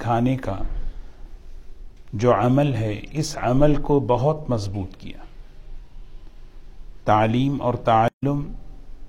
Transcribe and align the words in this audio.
کھانے 0.00 0.36
کا 0.36 0.56
جو 2.12 2.34
عمل 2.34 2.74
ہے، 2.74 3.00
اس 3.12 3.36
عمل 3.42 3.74
کو 3.74 4.00
بہت 4.00 4.50
مضبوط 4.50 4.96
کیا۔ 4.96 5.18
تعلیم 7.04 7.62
اور 7.62 7.74
تعلم 7.74 8.52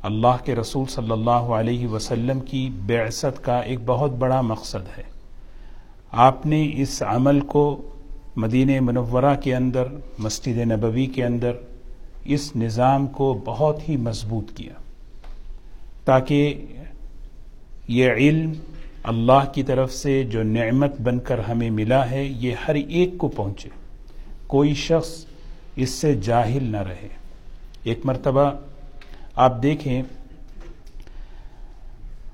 اللہ 0.01 0.45
کے 0.45 0.55
رسول 0.55 0.85
صلی 0.89 1.11
اللہ 1.11 1.51
علیہ 1.57 1.87
وسلم 1.87 2.39
کی 2.39 2.69
بعثت 2.87 3.43
کا 3.43 3.59
ایک 3.59 3.79
بہت 3.85 4.11
بڑا 4.11 4.41
مقصد 4.41 4.97
ہے۔ 4.97 5.03
آپ 6.11 6.45
نے 6.45 6.71
اس 6.73 7.03
عمل 7.07 7.39
کو 7.39 7.91
مدینہ 8.35 8.79
منورہ 8.79 9.35
کے 9.43 9.55
اندر، 9.55 9.87
مسجد 10.19 10.57
نبوی 10.71 11.05
کے 11.05 11.23
اندر 11.25 11.51
اس 12.25 12.55
نظام 12.55 13.07
کو 13.07 13.41
بہت 13.45 13.89
ہی 13.89 13.97
مضبوط 13.97 14.51
کیا 14.57 14.73
تاکہ 16.05 16.65
یہ 17.87 18.11
علم 18.11 18.51
اللہ 19.03 19.51
کی 19.53 19.63
طرف 19.63 19.93
سے 19.93 20.23
جو 20.23 20.43
نعمت 20.43 21.01
بن 21.01 21.19
کر 21.19 21.39
ہمیں 21.39 21.69
ملا 21.69 22.11
ہے، 22.11 22.23
یہ 22.23 22.55
ہر 22.67 22.75
ایک 22.75 23.17
کو 23.17 23.27
پہنچے۔ 23.27 23.69
کوئی 24.47 24.73
شخص 24.73 25.25
اس 25.75 25.89
سے 25.89 26.15
جاہل 26.15 26.63
نہ 26.63 26.77
رہے۔ 26.77 27.07
ایک 27.83 27.99
مرتبہ 28.03 28.51
آپ 29.35 29.63
دیکھیں، 29.63 30.01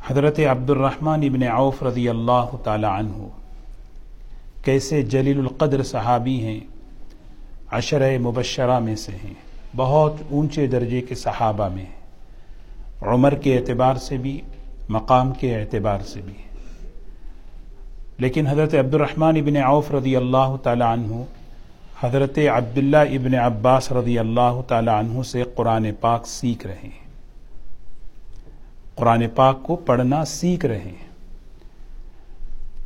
حضرت 0.08 0.40
عبد 0.40 0.70
الرحمن 0.70 1.24
ابن 1.24 1.44
عوف 1.44 1.84
رضی 1.84 2.10
اللہ 2.10 2.56
تعالی 2.64 2.88
عنہ 2.88 3.28
کیسے 4.64 5.02
جلیل 5.02 5.40
القدر 5.40 5.84
صحابی 5.84 6.44
ہیں، 6.44 6.60
عشرہ 7.72 8.18
مبشرہ 8.18 8.80
میں 8.80 8.96
سے 8.96 9.12
ہیں۔ 9.12 9.34
بہت 9.76 10.14
اونچے 10.32 10.68
درجے 10.68 11.02
کے 11.02 11.16
صحابہ 11.16 11.68
میں 11.68 11.86
ہیں۔ 11.86 12.00
عمر 13.02 13.34
کے 13.34 13.58
اعتبار 13.58 13.96
سے 13.96 14.18
بھی، 14.18 14.42
مقام 14.90 15.32
کے 15.32 15.56
اعتبار 15.56 16.00
سے 16.00 16.22
بھی 16.22 16.34
لیکن 18.20 18.48
حضرت 18.48 18.76
عبد 18.76 18.94
الرحمن 18.94 19.36
ابن 19.36 19.58
عوف 19.58 19.92
رضی 19.92 20.16
اللہ 20.16 20.56
تعالی 20.64 20.84
عنہ، 20.84 21.16
حضرت 22.00 22.40
عبداللہ 22.54 22.98
ابن 22.98 23.36
عباس 23.36 23.92
رضی 23.92 24.20
اللہ 24.20 24.62
تعالی 24.68 24.90
عنہ 24.90 25.24
سے 25.24 25.44
قرآن 25.56 25.88
پاک 26.02 26.28
سیکھ 26.28 26.68
رہے 26.68 26.76
ہیں۔ 26.84 27.10
قرآن 28.96 29.24
پاک 29.36 29.64
کو 29.64 29.76
پڑھنا 29.76 30.26
سیکھ 30.26 30.66
رہے 30.66 30.80
ہیں۔ 30.80 31.10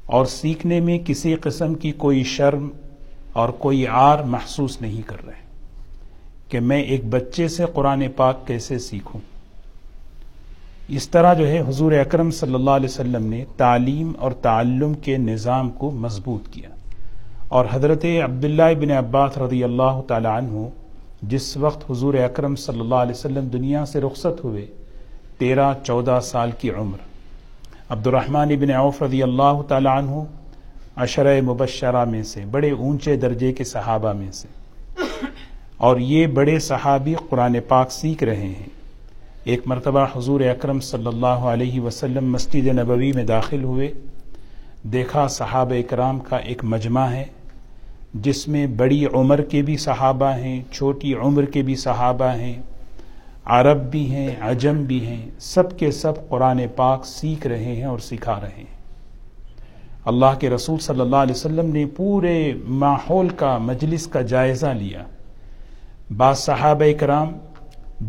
اور 0.06 0.26
سیکھنے 0.26 0.80
میں 0.80 1.00
کسی 1.06 1.36
قسم 1.36 1.74
کی 1.74 1.92
کوئی 1.92 2.24
شرم 2.24 2.70
اور 3.34 3.50
کوئی 3.50 3.88
آر 3.88 4.20
محسوس 4.20 4.82
نہیں 4.82 5.02
کر 5.08 5.26
رہے۔ 5.26 5.44
کہ 6.48 6.60
میں 6.60 6.82
ایک 6.82 7.06
بچے 7.06 7.48
سے 7.48 7.66
قرآن 7.74 8.04
پاک 8.16 8.48
کیسے 8.48 8.80
سیکھوں؟ 8.80 9.22
اس 10.88 11.10
طرح 11.10 11.34
جو 11.34 11.48
ہے 11.48 11.60
حضور 11.68 11.92
اکرم 11.92 12.32
صلی 12.32 12.54
اللہ 12.54 12.70
علیہ 12.70 12.90
وسلم 12.90 13.26
نے 13.26 13.46
تعلیم 13.58 14.12
اور 14.20 14.32
تعلم 14.32 14.94
کے 14.94 15.18
نظام 15.18 15.70
کو 15.70 15.92
مضبوط 15.92 16.50
کیا۔ 16.50 16.70
اور 17.48 17.66
حضرت 17.72 18.06
عبداللہ 18.24 18.74
بن 18.80 18.92
عباس 18.92 19.38
رضی 19.38 19.64
اللہ 19.64 20.02
تعالی 20.08 20.28
عنہ، 20.28 20.68
جس 21.22 21.58
وقت 21.58 21.92
حضور 21.92 22.14
اکرم 22.14 22.56
صلی 22.56 22.80
اللہ 22.80 22.96
علیہ 22.96 23.12
وسلم 23.12 23.48
دنیا 23.48 23.86
سے 23.86 24.02
رخصت 24.02 24.44
ہوئے، 24.44 24.66
تیرہ 25.38 25.74
چودہ 25.84 26.20
سال 26.24 26.52
کی 26.60 26.72
عمر۔ 26.72 26.98
عبد 27.90 28.08
الرحمن 28.08 28.48
بن 28.48 28.72
عوف 28.72 29.04
رضی 29.04 29.24
اللہ 29.24 29.62
تعالی 29.68 29.90
عنہ 29.98 30.24
عشرہ 30.96 31.42
مبشرہ 31.42 32.06
میں 32.06 32.24
سے، 32.24 32.44
بڑے 32.52 32.72
اونچے 32.72 33.16
درجے 33.16 33.54
کے 33.54 33.64
صحابہ 33.64 34.14
میں 34.14 34.32
سے۔ 34.32 34.48
اور 35.78 35.98
یہ 35.98 36.28
بڑے 36.28 36.60
صحابی 36.60 37.16
قرآن 37.30 37.58
پاک 37.68 37.92
سیکھ 37.92 38.24
رہے 38.24 38.48
ہیں۔ 38.48 38.83
ایک 39.44 39.62
مرتبہ 39.66 40.06
حضور 40.18 40.42
اکرم 40.42 40.80
صلی 40.80 41.08
اللہ 41.08 41.26
علیہ 41.26 41.82
وسلم 41.82 42.32
مسجد 42.32 42.68
نبوی 42.68 43.12
میں 43.12 43.24
داخل 43.24 43.64
ہوئے۔ 43.64 43.92
دیکھا 44.84 45.28
صحابہ 45.28 45.74
اکرام 45.74 46.20
کا 46.20 46.36
ایک 46.36 46.64
مجمع 46.64 47.06
ہے، 47.06 47.24
جس 48.14 48.48
میں 48.48 48.68
بڑی 48.68 49.06
عمر 49.14 49.42
کے 49.42 49.62
بھی 49.62 49.78
صحابہ 49.78 50.26
ہیں، 50.26 50.64
چھوٹی 50.72 51.14
عمر 51.14 51.46
کے 51.46 51.62
بھی 51.62 51.76
صحابہ 51.76 52.26
ہیں، 52.26 52.62
عرب 53.46 53.92
بھی 53.92 54.12
ہیں، 54.12 54.36
عجم 54.42 54.84
بھی 54.84 55.06
ہیں، 55.06 55.30
سب 55.40 55.80
کے 55.80 55.92
سب 55.92 56.30
قرآن 56.30 56.62
پاک 56.76 57.06
سیکھ 57.06 57.48
رہے 57.48 57.76
ہیں 57.76 57.84
اور 57.84 58.00
سکھا 58.00 58.40
رہے 58.42 58.58
ہیں۔ 58.58 58.74
اللہ 60.06 60.40
کے 60.40 60.50
رسول 60.50 60.80
صلی 60.80 61.00
اللہ 61.00 61.16
علیہ 61.16 61.36
وسلم 61.36 61.74
نے 61.74 61.86
پورے 61.86 62.54
ماحول 62.68 63.30
کا، 63.30 63.58
مجلس 63.58 64.08
کا 64.08 64.22
جائزہ 64.22 64.68
لیا۔ 64.68 65.04
بعض 66.18 66.40
صحابہ 66.40 66.86
کرام 67.00 67.32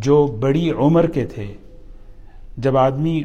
جو 0.00 0.26
بڑی 0.26 0.70
عمر 0.70 1.06
کے 1.06 1.26
تھے۔ 1.26 1.52
جب 2.56 2.78
آدمی 2.78 3.22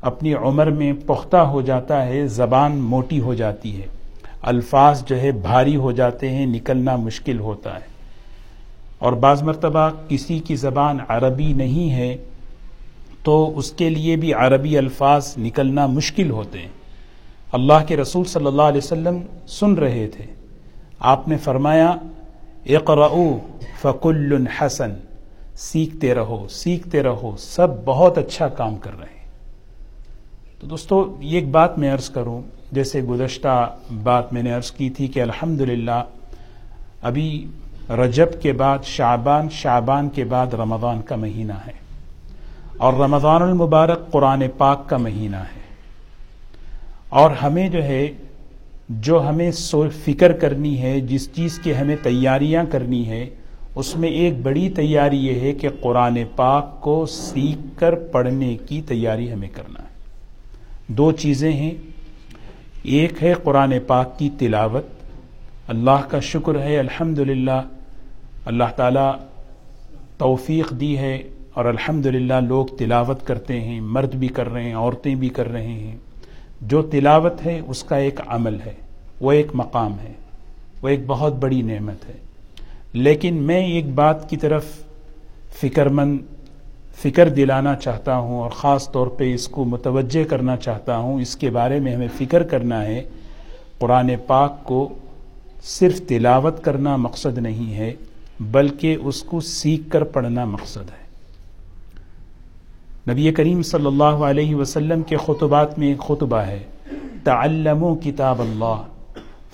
اپنی 0.00 0.34
عمر 0.34 0.66
میں 0.66 0.92
پختہ 1.06 1.36
ہو 1.36 1.60
جاتا 1.60 2.06
ہے، 2.06 2.26
زبان 2.26 2.76
موٹی 2.76 3.20
ہو 3.20 3.34
جاتی 3.34 3.82
ہے۔ 3.82 3.86
الفاظ 4.42 5.04
جو 5.04 5.20
ہے 5.20 5.32
بھاری 5.32 5.76
ہو 5.76 5.92
جاتے 5.92 6.30
ہیں، 6.30 6.46
نکلنا 6.46 6.96
مشکل 6.96 7.40
ہوتا 7.40 7.74
ہے۔ 7.74 7.86
اور 8.98 9.12
بعض 9.12 9.42
مرتبہ 9.42 9.90
کسی 10.08 10.38
کی 10.38 10.56
زبان 10.56 10.98
عربی 11.08 11.52
نہیں 11.52 11.90
ہے، 11.90 12.16
تو 13.22 13.58
اس 13.58 13.72
کے 13.72 13.90
لیے 13.90 14.16
بھی 14.16 14.34
عربی 14.34 14.78
الفاظ 14.78 15.34
نکلنا 15.38 15.86
مشکل 15.86 16.30
ہوتے 16.30 16.58
ہیں۔ 16.58 16.68
اللہ 17.52 17.84
کے 17.88 17.96
رسول 17.96 18.24
صلی 18.24 18.46
اللہ 18.46 18.62
علیہ 18.62 18.80
وسلم 18.84 19.18
سن 19.46 19.74
رہے 19.74 20.08
تھے۔ 20.08 20.24
آپ 20.98 21.28
نے 21.28 21.36
فرمایا 21.36 21.94
اقرؤ 22.66 23.38
فکل 23.82 24.46
حسن۔ 24.46 24.92
سیکھتے 25.56 26.14
رہو 26.14 26.46
سیکھتے 26.50 27.02
رہو، 27.02 27.36
سب 27.38 27.68
بہت 27.84 28.18
اچھا 28.18 28.48
کام 28.48 28.76
کر 28.76 28.90
رہے 28.98 29.06
ہیں۔ 29.06 29.30
تو 30.60 30.66
دوستو، 30.66 31.16
یہ 31.20 31.38
ایک 31.38 31.48
بات 31.48 31.78
میں 31.78 31.94
عرض 31.94 32.10
کروں، 32.10 32.42
جیسے 32.72 33.02
گزشتہ 33.02 33.76
بات 34.02 34.32
میں 34.32 34.42
نے 34.42 34.52
عرض 34.52 34.70
کی 34.70 34.90
تھی 34.90 35.08
کہ 35.08 35.22
الحمد 35.22 35.62
ابھی 37.02 37.46
رجب 37.90 38.42
کے 38.42 38.52
بعد 38.52 38.78
شعبان 38.84 39.48
شعبان 39.50 40.08
کے 40.08 40.24
بعد 40.24 40.54
رمضان 40.54 41.02
کا 41.02 41.16
مہینہ 41.16 41.52
ہے۔ 41.66 41.72
اور 42.76 42.92
رمضان 42.92 43.42
المبارک 43.42 44.10
قرآن 44.10 44.42
پاک 44.58 44.88
کا 44.88 44.96
مہینہ 44.96 45.36
ہے۔ 45.36 45.74
اور 47.08 47.30
ہمیں 47.30 47.68
جو 47.68 47.82
ہے، 47.82 48.08
جو 48.88 49.28
ہمیں 49.28 49.50
سو 49.50 49.84
فکر 50.04 50.32
کرنی 50.32 50.82
ہے، 50.82 51.00
جس 51.00 51.28
چیز 51.34 51.58
کی 51.58 51.76
ہمیں 51.76 51.96
تیاریاں 52.02 52.64
کرنی 52.70 53.08
ہے 53.08 53.26
اس 53.76 53.96
میں 53.96 54.08
ایک 54.08 54.34
بڑی 54.42 54.70
تیاری 54.70 55.26
یہ 55.26 55.40
ہے 55.40 55.52
کہ 55.52 55.68
قرآن 55.80 56.18
پاک 56.36 56.80
کو 56.80 57.06
سیکھ 57.06 57.80
کر 57.80 57.94
پڑھنے 57.94 58.56
کی 58.68 58.82
تیاری 58.82 59.32
ہمیں 59.32 59.48
کرنا 59.52 59.82
ہے۔ 59.82 59.88
دو 60.86 61.12
چیزیں 61.12 61.52
ہیں۔ 61.52 61.70
ایک 62.82 63.22
ہے 63.22 63.32
قرآن 63.42 63.74
پاک 63.86 64.18
کی 64.18 64.30
تلاوت۔ 64.38 64.86
اللہ 65.68 66.08
کا 66.08 66.20
شکر 66.20 66.62
ہے 66.62 66.78
الحمد 66.78 67.18
اللہ 68.46 68.64
تعالی 68.76 69.24
توفیق 70.18 70.70
دی 70.70 70.98
ہے 70.98 71.22
اور 71.54 71.64
الحمد 71.64 72.06
لوگ 72.48 72.66
تلاوت 72.66 73.26
کرتے 73.26 73.60
ہیں، 73.60 73.80
مرد 73.80 74.14
بھی 74.14 74.28
کر 74.28 74.52
رہے 74.52 74.62
ہیں، 74.62 74.74
عورتیں 74.74 75.14
بھی 75.14 75.28
کر 75.28 75.48
رہے 75.48 75.66
ہیں۔ 75.66 75.96
جو 76.60 76.82
تلاوت 76.82 77.46
ہے، 77.46 77.60
اس 77.66 77.84
کا 77.84 77.96
ایک 77.96 78.20
عمل 78.26 78.56
ہے۔ 78.66 78.74
وہ 79.20 79.32
ایک 79.32 79.46
مقام 79.54 79.92
ہے۔ 79.92 80.12
وہ 80.82 80.88
ایک 80.88 81.00
بہت 81.06 81.34
بڑی 81.34 81.62
نعمت 81.62 82.08
ہے۔ 82.08 82.25
لیکن 82.96 83.34
میں 83.34 83.66
ایک 83.66 83.88
بات 83.94 84.30
کی 84.30 84.36
طرف 84.36 84.64
فکر 85.60 85.88
مند 85.88 86.18
فکر 87.02 87.28
دلانا 87.28 87.74
چاہتا 87.74 88.16
ہوں 88.16 88.40
اور 88.40 88.50
خاص 88.50 88.92
طور 88.92 89.06
پہ 89.06 89.34
اس 89.34 89.48
کو 89.48 89.64
متوجہ 89.64 90.24
کرنا 90.24 90.56
چاہتا 90.56 90.96
ہوں، 90.96 91.20
اس 91.20 91.36
کے 91.36 91.50
بارے 91.50 91.80
میں 91.80 91.94
ہمیں 91.94 92.08
فکر 92.18 92.42
کرنا 92.42 92.84
ہے۔ 92.84 93.04
قرآن 93.78 94.10
پاک 94.26 94.64
کو 94.64 94.88
صرف 95.62 96.00
تلاوت 96.08 96.64
کرنا 96.64 96.96
مقصد 96.96 97.38
نہیں 97.38 97.74
ہے، 97.74 97.94
بلکہ 98.40 98.96
اس 99.00 99.22
کو 99.22 99.40
سیکھ 99.40 99.90
کر 99.90 100.04
پڑھنا 100.04 100.44
مقصد 100.44 100.90
ہے۔ 100.90 101.04
نبی 103.12 103.32
کریم 103.32 103.62
صلی 103.62 103.86
اللہ 103.86 104.24
علیہ 104.28 104.54
وسلم 104.54 105.02
کے 105.02 105.16
خطبات 105.16 105.78
میں 105.78 105.88
ایک 105.88 105.98
خطبہ 105.98 106.36
ہے، 106.36 106.62
تعلموا 107.24 107.94
کتاب 108.02 108.40
اللہ 108.40 108.82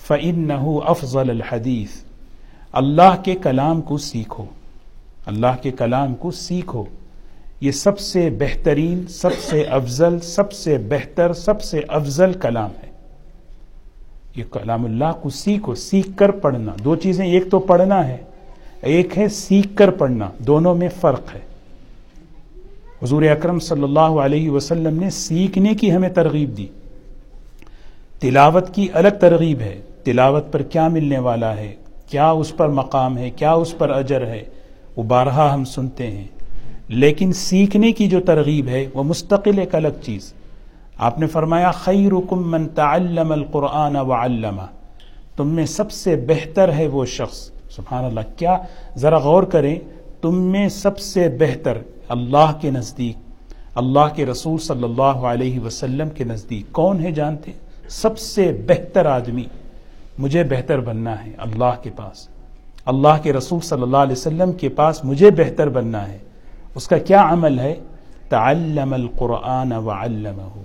فَإِنَّهُ 0.07 0.91
أَفْضَلَ 0.91 1.31
الْحَدِيثِ 1.31 2.12
اللہ 2.73 3.23
کے 3.25 3.35
کلام 3.35 3.81
کو 3.81 3.99
سیکھو۔ 3.99 4.45
اللہ 5.27 5.63
کے 5.63 5.71
کلام 5.71 6.15
کو 6.15 6.31
سیکھو۔ 6.31 6.85
یہ 7.61 7.71
سب 7.71 7.99
سے 7.99 8.31
بہترین، 8.31 9.07
سب 9.07 9.31
سے 9.51 9.63
افضل، 9.63 10.21
سب 10.21 10.53
سے 10.53 10.79
بہتر، 10.79 11.33
سب 11.33 11.63
سے 11.63 11.81
افضل 11.89 12.33
کلام 12.33 12.71
ہے۔ 12.83 12.91
یہ 14.37 14.45
کلام 14.51 14.85
اللہ 14.85 15.13
کو 15.23 15.31
سیکھو، 15.31 15.75
سیکھ 15.75 16.09
کر 16.17 16.31
پڑھنا۔ 16.31 16.73
دو 16.85 16.97
چیزیں، 16.97 17.27
ایک 17.27 17.51
تو 17.51 17.59
پڑھنا 17.59 18.09
ہے، 18.09 18.17
ایک 18.81 19.19
ہے 19.19 19.29
سیکھ 19.29 19.69
کر 19.75 19.91
پڑھنا۔ 19.91 20.29
دونوں 20.39 20.75
میں 20.75 20.89
فرق 21.01 21.35
ہے۔ 21.35 21.41
حضور 23.03 23.23
اکرم 23.23 23.59
صلی 23.59 23.83
اللہ 23.83 24.01
علیہ 24.01 24.51
وسلم 24.51 25.01
نے 25.03 25.11
سیکھنے 25.11 25.75
کی 25.75 25.93
ہمیں 25.93 26.09
ترغیب 26.09 26.57
دی۔ 26.57 26.67
تلاوت 28.19 28.75
کی 28.75 28.89
الگ 28.93 29.09
ترغیب 29.21 29.61
ہے۔ 29.61 29.81
تلاوت 30.05 30.53
پر 30.53 30.63
کیا 30.63 30.89
ملنے 30.89 31.19
والا 31.19 31.57
ہے؟ 31.57 31.75
کیا 32.13 32.31
اس 32.31 32.57
پر 32.57 32.69
مقام 32.69 33.19
ہے، 33.19 33.31
کیا 33.31 33.53
اس 33.53 33.79
پر 33.79 33.91
اجر 33.91 34.27
ہے، 34.27 34.43
وہ 34.97 35.03
بارہا 35.03 35.55
ہم 35.55 35.65
سنتے 35.65 36.11
ہیں۔ 36.11 36.25
لیکن 36.89 37.33
سیکھنے 37.33 37.93
کی 37.93 38.09
جو 38.09 38.21
ترغیب 38.21 38.69
ہے، 38.69 38.87
وہ 38.95 39.03
مستقل 39.03 39.59
ایک 39.59 39.75
الگ 39.75 39.89
چیز۔ 40.03 40.35
آپ 40.99 41.19
نے 41.19 41.27
فرمایا، 41.27 41.71
خیرکم 41.71 42.51
من 42.51 42.69
تعلم 42.69 43.33
القرآن 43.33 43.97
وعلمہ۔ 43.97 44.63
تم 45.37 45.49
میں 45.49 45.67
سب 45.67 45.91
سے 45.91 46.17
بہتر 46.17 46.73
ہے 46.73 46.87
وہ 46.87 47.05
شخص۔ 47.05 47.51
سبحان 47.71 48.05
اللہ، 48.05 48.21
کیا؟ 48.37 48.59
ذرا 48.97 49.19
غور 49.19 49.43
کریں، 49.43 49.77
تم 50.21 50.35
میں 50.35 50.69
سب 50.69 50.99
سے 50.99 51.29
بہتر 51.29 51.79
اللہ 52.09 52.53
کے 52.61 52.71
نزدیک، 52.71 53.17
اللہ 53.75 54.15
کے 54.15 54.27
رسول 54.27 54.59
صلی 54.59 54.85
اللہ 54.85 55.03
علیہ 55.03 55.61
وسلم 55.61 56.11
کے 56.11 56.25
نزدیک 56.25 56.73
کون 56.73 57.05
ہے؟ 57.05 57.11
جانتے 57.11 57.53
سب 57.89 58.19
سے 58.19 58.65
بہتر 58.67 59.07
آدمی۔ 59.07 59.45
مجھے 60.19 60.45
بہتر 60.45 60.81
بننا 60.81 61.25
ہے 61.25 61.31
اللہ 61.39 61.83
کے 61.83 61.91
پاس۔ 61.97 62.29
اللہ 62.85 63.23
کے 63.23 63.33
رسول 63.33 63.61
صلی 63.61 63.83
اللہ 63.83 63.97
علیہ 63.97 64.13
وسلم 64.13 64.53
کے 64.53 64.69
پاس 64.69 65.05
مجھے 65.05 65.31
بہتر 65.31 65.69
بننا 65.69 66.09
ہے۔ 66.09 66.19
اس 66.75 66.89
کا 66.89 66.99
کیا 66.99 67.33
عمل 67.33 67.61
ہے؟ 67.61 67.75
تعلم 68.29 68.95
القرآن 68.95 69.73
وعلمہ۔ 69.73 70.61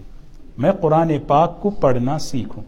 میں 0.57 0.71
قرآن 0.71 1.17
پاک 1.27 1.61
کو 1.61 1.69
پڑھنا 1.69 2.19
سیکھوں۔ 2.19 2.63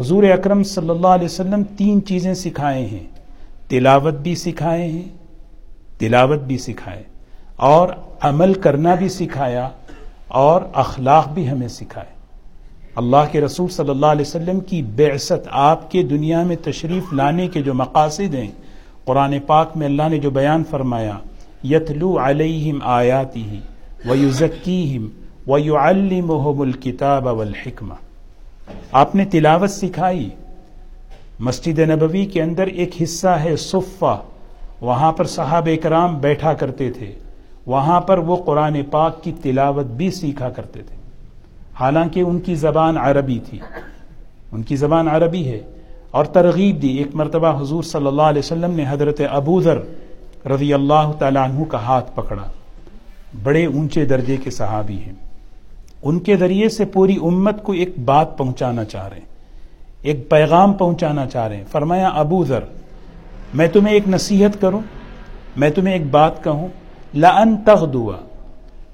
حضور 0.00 0.22
اکرم 0.22 0.62
صلی 0.62 0.90
اللہ 0.90 1.06
علیہ 1.06 1.24
وسلم 1.24 1.62
تین 1.76 2.04
چیزیں 2.06 2.34
سکھائے 2.34 2.86
ہیں۔ 2.86 3.06
تلاوت 3.68 4.14
بھی 4.14 4.34
سکھائے 4.34 4.86
ہیں۔ 4.86 5.08
تلاوت 5.98 6.40
بھی 6.40 6.58
سکھائے۔ 6.58 7.02
اور 7.56 7.88
عمل 8.20 8.54
کرنا 8.54 8.94
بھی 8.94 9.08
سکھایا۔ 9.08 9.68
اور 10.28 10.62
اخلاق 10.72 11.28
بھی 11.28 11.50
ہمیں 11.50 11.68
سکھائے۔ 11.68 12.17
اللہ 12.98 13.16
کے 13.32 13.40
رسول 13.40 13.68
صلی 13.68 13.90
اللہ 13.90 14.06
علیہ 14.06 14.24
وسلم 14.26 14.60
کی 14.60 14.82
بعثت 14.82 15.48
آپ 15.50 15.90
کے 15.90 16.02
دنیا 16.02 16.42
میں 16.42 16.56
تشریف 16.64 17.12
لانے 17.12 17.48
کے 17.48 17.62
جو 17.62 17.74
مقاصد 17.74 18.34
ہیں، 18.34 18.50
قرآن 19.04 19.34
پاک 19.46 19.76
میں 19.76 19.86
اللہ 19.86 20.02
نے 20.08 20.18
جو 20.18 20.30
بیان 20.30 20.62
فرمایا، 20.70 21.18
یتلو 21.64 22.18
علیہم 22.20 22.78
آیاتی 22.82 23.60
و 24.10 24.14
یوزکیم 24.14 25.08
و 25.50 25.58
یو 25.58 25.78
الکتاب 25.78 26.60
الکتاب 26.60 27.26
والحکمہ۔ 27.26 27.94
آپ 28.92 29.14
نے 29.14 29.24
تلاوت 29.24 29.70
سکھائی۔ 29.70 30.30
مسجد 31.38 31.78
نبوی 31.78 32.24
کے 32.24 32.42
اندر 32.42 32.66
ایک 32.66 33.02
حصہ 33.02 33.28
ہے 33.28 33.56
صفہ، 33.56 34.20
وہاں 34.80 35.12
پر 35.12 35.24
صحاب 35.24 35.68
کرام 35.82 36.18
بیٹھا 36.18 36.52
کرتے 36.52 36.90
تھے۔ 36.90 37.12
وہاں 37.66 38.00
پر 38.00 38.18
وہ 38.18 38.36
قرآن 38.36 38.82
پاک 38.90 39.24
کی 39.24 39.32
تلاوت 39.42 39.86
بھی 39.86 40.10
سیکھا 40.10 40.50
کرتے 40.50 40.82
تھے۔ 40.82 40.97
حالانکہ 41.80 42.20
ان 42.20 42.40
کی 42.40 42.54
زبان 42.54 42.96
عربی 42.96 43.38
تھی۔ 43.50 43.58
ان 44.52 44.62
کی 44.62 44.76
زبان 44.76 45.08
عربی 45.08 45.48
ہے۔ 45.48 45.60
اور 46.10 46.24
ترغیب 46.24 46.82
دی۔ 46.82 46.88
ایک 46.88 47.14
مرتبہ 47.14 47.62
حضور 47.62 47.82
صلی 47.82 48.06
اللہ 48.06 48.22
علیہ 48.22 48.38
وسلم 48.38 48.70
نے 48.74 48.84
حضرت 48.88 49.20
ابو 49.30 49.60
ذر 49.60 49.78
رضی 50.48 50.74
اللہ 50.74 51.12
تعالیٰ 51.18 51.42
عنہ 51.42 51.64
کا 51.64 51.78
ہاتھ 51.78 52.10
پکڑا۔ 52.14 52.42
بڑے 53.42 53.66
اونچے 53.66 54.04
درجے 54.04 54.36
کے 54.36 54.50
صحابی 54.50 54.98
ہیں۔ 54.98 55.12
ان 56.02 56.18
کے 56.18 56.36
ذریعے 56.36 56.68
سے 56.68 56.84
پوری 56.84 57.16
امت 57.22 57.62
کو 57.62 57.72
ایک 57.72 57.98
بات 58.04 58.38
پہنچانا 58.38 58.84
چاہ 58.84 59.08
رہے 59.08 59.16
ہیں۔ 59.16 59.24
ایک 60.02 60.30
پیغام 60.30 60.72
پہنچانا 60.72 61.26
چاہ 61.26 61.48
رہے 61.48 61.56
ہیں۔ 61.56 61.64
فرمایا، 61.70 62.08
ابو 62.08 62.44
ذر، 62.44 62.60
میں 63.54 63.68
تمہیں 63.68 63.94
ایک 63.94 64.08
نصیحت 64.08 64.60
کروں، 64.60 64.80
میں 65.56 65.70
تمہیں 65.70 65.94
ایک 65.94 66.10
بات 66.10 66.44
کہوں۔ 66.44 66.68
لن 67.14 67.56
تخ 67.56 67.84
دعا 67.94 68.24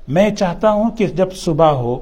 میں 0.09 0.31
چاہتا 0.31 0.71
ہوں 0.71 0.91
کہ 0.91 1.07
جب 1.07 1.33
صبح 1.33 1.71
ہو 1.71 2.01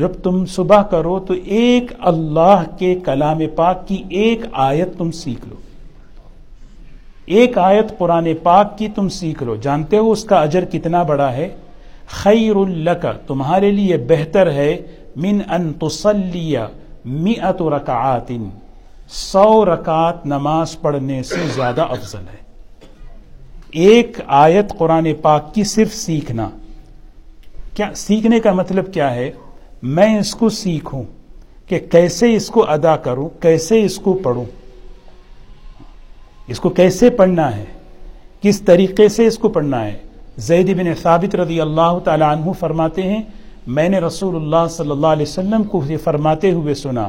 جب 0.00 0.12
تم 0.22 0.46
صبح 0.46 0.82
کرو 0.82 1.18
تو 1.18 1.34
ایک 1.44 1.92
اللہ 2.00 2.62
کے 2.78 2.94
کلام 2.94 3.38
پاک 3.56 3.88
کی 3.88 4.02
ایک 4.10 4.40
آیت 4.52 4.98
تم 4.98 5.10
سیکھ 5.10 5.48
لو۔ 5.48 5.54
ایک 7.24 7.58
آیت 7.58 7.98
قرآن 7.98 8.28
پاک 8.42 8.78
کی 8.78 8.88
تم 8.88 9.08
سیکھ 9.08 9.42
لو۔ 9.42 9.56
جانتے 9.56 9.98
ہو 9.98 10.12
اس 10.12 10.24
کا 10.24 10.40
اجر 10.40 10.64
کتنا 10.64 11.02
بڑا 11.02 11.32
ہے؟ 11.32 11.48
خیر 12.06 12.56
الک 12.56 13.06
تمہارے 13.26 13.70
لیے 13.70 13.96
بہتر 13.96 14.52
ہے۔ 14.52 14.82
من 15.16 15.40
ان 15.50 15.72
تصلی 15.72 16.56
مئت 17.04 17.62
رکعات۔ 17.62 18.32
سو 19.08 19.64
رکعت 19.64 20.26
نماز 20.26 20.80
پڑھنے 20.80 21.22
سے 21.22 21.48
زیادہ 21.54 21.82
افضل 21.82 22.18
ہے۔ 22.18 22.42
ایک 23.70 24.18
آیت 24.26 24.72
قرآن 24.78 25.08
پاک 25.22 25.54
کی 25.54 25.64
صرف 25.64 25.94
سیکھنا۔ 25.94 26.48
کیا 27.74 27.90
سیکھنے 27.94 28.40
کا 28.40 28.52
مطلب 28.52 28.92
کیا 28.94 29.14
ہے؟ 29.14 29.30
میں 29.82 30.18
اس 30.18 30.34
کو 30.34 30.48
سیکھوں 30.48 31.02
کہ 31.68 31.78
کیسے 31.78 32.34
اس 32.34 32.48
کو 32.48 32.70
ادا 32.70 32.96
کروں، 32.96 33.28
کیسے 33.42 33.84
اس 33.84 33.96
کو 33.96 34.12
پڑھوں۔ 34.12 34.44
اس 36.46 36.60
کو 36.60 36.68
کیسے 36.68 37.10
پڑھنا 37.10 37.56
ہے؟ 37.56 37.64
کس 38.42 38.60
طریقے 38.60 39.08
سے 39.08 39.26
اس 39.26 39.38
کو 39.38 39.48
پڑھنا 39.48 39.84
ہے؟ 39.84 39.98
زید 40.38 40.78
بن 40.78 40.94
ثابت 40.94 41.34
رضی 41.34 41.60
اللہ 41.60 41.98
تعالی 42.04 42.24
عنہ 42.24 42.52
فرماتے 42.52 43.02
ہیں، 43.02 43.22
میں 43.66 43.88
نے 43.88 43.98
رسول 43.98 44.36
اللہ 44.36 44.68
صلی 44.70 44.90
اللہ 44.90 45.06
علیہ 45.06 45.26
وسلم 45.26 45.62
کو 45.62 45.82
یہ 45.86 45.96
فرماتے 45.96 46.50
ہوئے 46.50 46.74
سنا، 46.74 47.08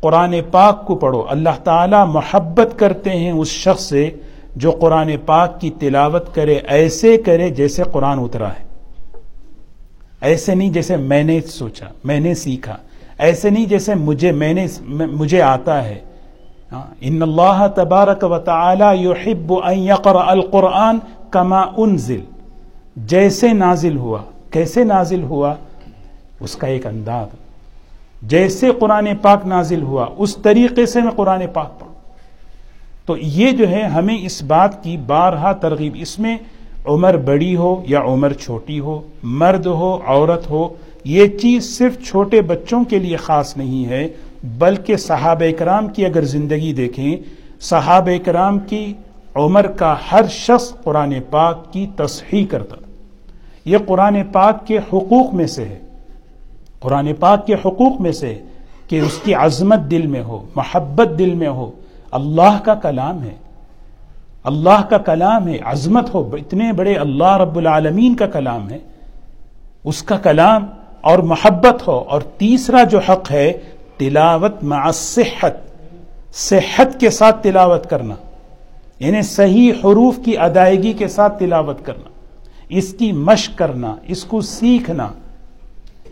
قرآن 0.00 0.34
پاک 0.50 0.86
کو 0.86 0.94
پڑھو۔ 0.94 1.26
اللہ 1.28 1.62
تعالی 1.64 1.96
محبت 2.08 2.78
کرتے 2.78 3.10
ہیں 3.10 3.30
اس 3.30 3.48
شخص 3.48 3.84
سے 3.84 4.10
جو 4.56 4.70
قرآن 4.70 5.10
پاک 5.26 5.60
کی 5.60 5.70
تلاوت 5.70 6.34
کرے، 6.34 6.54
ایسے 6.54 7.16
کرے 7.16 7.50
جیسے 7.50 7.82
قرآن 7.92 8.18
اترا 8.18 8.48
ہے۔ 8.48 8.73
ایسے 10.24 10.54
نہیں 10.54 10.70
جیسے 10.70 10.96
میں 10.96 11.24
نے 11.24 11.40
سوچا، 11.40 11.86
میں 12.04 12.20
نے 12.20 12.34
سیکھا۔ 12.34 12.76
ایسے 13.18 13.50
نہیں 13.50 13.66
جیسے 13.66 13.94
مجھے، 13.94 14.32
میں 14.32 14.54
نے 14.54 14.66
مجھے 14.88 15.42
آتا 15.42 15.84
ہے۔ 15.84 15.98
ہاں، 16.72 16.94
ان 17.00 17.22
اللہ 17.22 17.66
تبارک 17.74 18.24
و 18.24 18.38
تعالی 18.38 19.02
یحب 19.02 19.52
ان 19.52 19.78
یقرأ 19.78 20.24
القرآن 20.26 20.98
کما 21.30 21.60
انزل۔ 21.76 22.20
جیسے 22.96 23.52
نازل 23.52 23.96
ہوا۔ 23.96 24.18
کیسے 24.50 24.84
نازل 24.84 25.22
ہوا؟ 25.22 25.54
اس 26.40 26.56
کا 26.56 26.66
ایک 26.66 26.86
انداز۔ 26.86 27.26
جیسے 28.22 28.70
قرآن 28.80 29.08
پاک 29.22 29.46
نازل 29.46 29.82
ہوا، 29.82 30.06
اس 30.18 30.36
طریقے 30.36 30.86
سے 30.86 31.00
میں 31.00 31.10
قرآن 31.10 31.42
پاک 31.52 31.80
پڑھوں۔ 31.80 31.94
تو 33.06 33.16
یہ 33.16 33.50
جو 33.50 33.68
ہے، 33.68 33.82
ہمیں 33.82 34.18
اس 34.20 34.42
بات 34.42 34.84
کی 34.84 34.96
بارہا 34.96 35.52
ترغیب۔ 35.52 35.92
اس 36.00 36.18
میں 36.18 36.38
عمر 36.86 37.16
بڑی 37.16 37.56
ہو 37.56 37.82
یا 37.86 38.00
عمر 38.00 38.32
چھوٹی 38.32 38.80
ہو، 38.80 39.00
مرد 39.22 39.66
ہو، 39.66 39.98
عورت 40.06 40.50
ہو، 40.50 40.68
یہ 41.04 41.26
چیز 41.26 41.78
صرف 41.78 42.06
چھوٹے 42.06 42.42
بچوں 42.42 42.84
کے 42.84 42.98
لیے 42.98 43.16
خاص 43.16 43.56
نہیں 43.56 43.86
ہے، 43.86 44.08
بلکہ 44.44 44.96
صحابہ 44.96 45.58
کرام 45.58 45.86
کی 45.86 46.06
اگر 46.06 46.22
زندگی 46.22 46.72
دیکھیں، 46.72 47.16
صحابہ 47.60 48.24
کرام 48.24 48.58
کی 48.58 48.92
عمر 49.34 49.66
کا 49.66 49.94
ہر 50.12 50.22
شخص 50.30 50.72
قرآن 50.84 51.14
پاک 51.30 51.72
کی 51.72 51.86
تصحیح 51.96 52.46
کرتا۔ 52.46 52.76
یہ 53.64 53.78
قرآن 53.86 54.16
پاک 54.32 54.66
کے 54.66 54.78
حقوق 54.78 55.34
میں 55.34 55.46
سے 55.46 55.64
ہے۔ 55.64 55.78
قرآن 56.80 57.12
پاک 57.20 57.46
کے 57.46 57.54
حقوق 57.54 58.00
میں 58.00 58.12
سے 58.12 58.38
کہ 58.88 59.00
اس 59.00 59.20
کی 59.24 59.34
عظمت 59.34 59.78
دل 59.90 60.06
میں 60.06 60.22
ہو، 60.22 60.46
محبت 60.54 61.18
دل 61.18 61.34
میں 61.34 61.48
ہو۔ 61.48 61.70
اللہ 62.10 62.58
کا 62.64 62.74
کلام 62.74 63.22
ہے۔ 63.22 63.43
اللہ 64.44 64.82
کا 64.90 64.98
کلام 64.98 65.48
ہے، 65.48 65.58
عظمت 65.64 66.14
ہو، 66.14 66.30
اتنے 66.32 66.72
بڑے 66.72 66.94
اللہ 66.94 67.36
رب 67.36 67.56
العالمین 67.56 68.14
کا 68.14 68.26
کلام 68.26 68.70
ہے۔ 68.70 68.78
اس 69.84 70.02
کا 70.02 70.16
کلام 70.16 70.66
اور 71.00 71.18
محبت 71.18 71.88
ہو، 71.88 71.98
اور 71.98 72.20
تیسرا 72.20 72.82
جو 72.82 72.98
حق 72.98 73.30
ہے، 73.30 73.52
تلاوت 73.96 74.64
مع 74.64 74.90
صحت۔ 74.94 75.52
صحت 76.34 77.00
کے 77.00 77.10
ساتھ 77.10 77.42
تلاوت 77.42 77.90
کرنا۔ 77.90 78.14
یعنی 78.98 79.22
صحیح 79.22 79.72
حروف 79.72 80.16
کی 80.24 80.38
ادائیگی 80.38 80.92
کے 80.92 81.08
ساتھ 81.08 81.38
تلاوت 81.38 81.84
کرنا۔ 81.84 82.08
اس 82.68 82.94
کی 82.98 83.12
مشق 83.12 83.58
کرنا، 83.58 83.96
اس 84.06 84.24
کو 84.24 84.40
سیکھنا۔ 84.40 85.08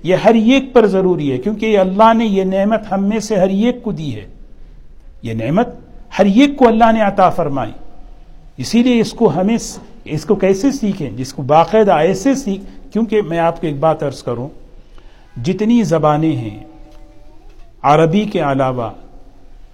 یہ 0.02 0.16
ہر 0.24 0.34
ایک 0.34 0.72
پر 0.72 0.86
ضروری 0.86 1.32
ہے، 1.32 1.38
کیونکہ 1.38 1.78
اللہ 1.78 2.14
نے 2.14 2.26
یہ 2.26 2.44
نعمت 2.44 2.92
ہم 2.92 3.04
میں 3.04 3.18
سے 3.18 3.36
ہر 3.36 3.48
ایک 3.48 3.82
کو 3.82 3.92
دی 3.92 4.14
ہے۔ 4.14 4.26
یہ 5.22 5.32
نعمت 5.32 5.68
ہر 6.18 6.24
ایک 6.24 6.56
کو 6.56 6.68
اللہ 6.68 6.92
نے 6.92 7.00
عطا 7.00 7.30
فرمائی۔ 7.30 7.72
اسی 8.56 8.82
لیے 8.82 9.00
اس 9.00 9.12
کو 9.12 9.32
ہمیں 9.36 9.56
اس 10.04 10.24
کو 10.24 10.34
کیسے 10.34 10.72
سیکھیں؟ 10.72 11.10
جس 11.10 11.34
کو 11.34 11.42
باقاعدہ 11.42 11.92
ایسے 11.92 12.34
سیکھ 12.34 12.92
کیونکہ 12.92 13.22
میں 13.22 13.38
آپ 13.38 13.60
کو 13.60 13.66
ایک 13.66 13.78
بات 13.78 14.02
عرض 14.02 14.22
کروں، 14.22 14.48
جتنی 15.44 15.82
زبانیں 15.82 16.36
ہیں، 16.36 16.64
عربی 17.82 18.24
کے 18.24 18.40
علاوہ، 18.40 18.90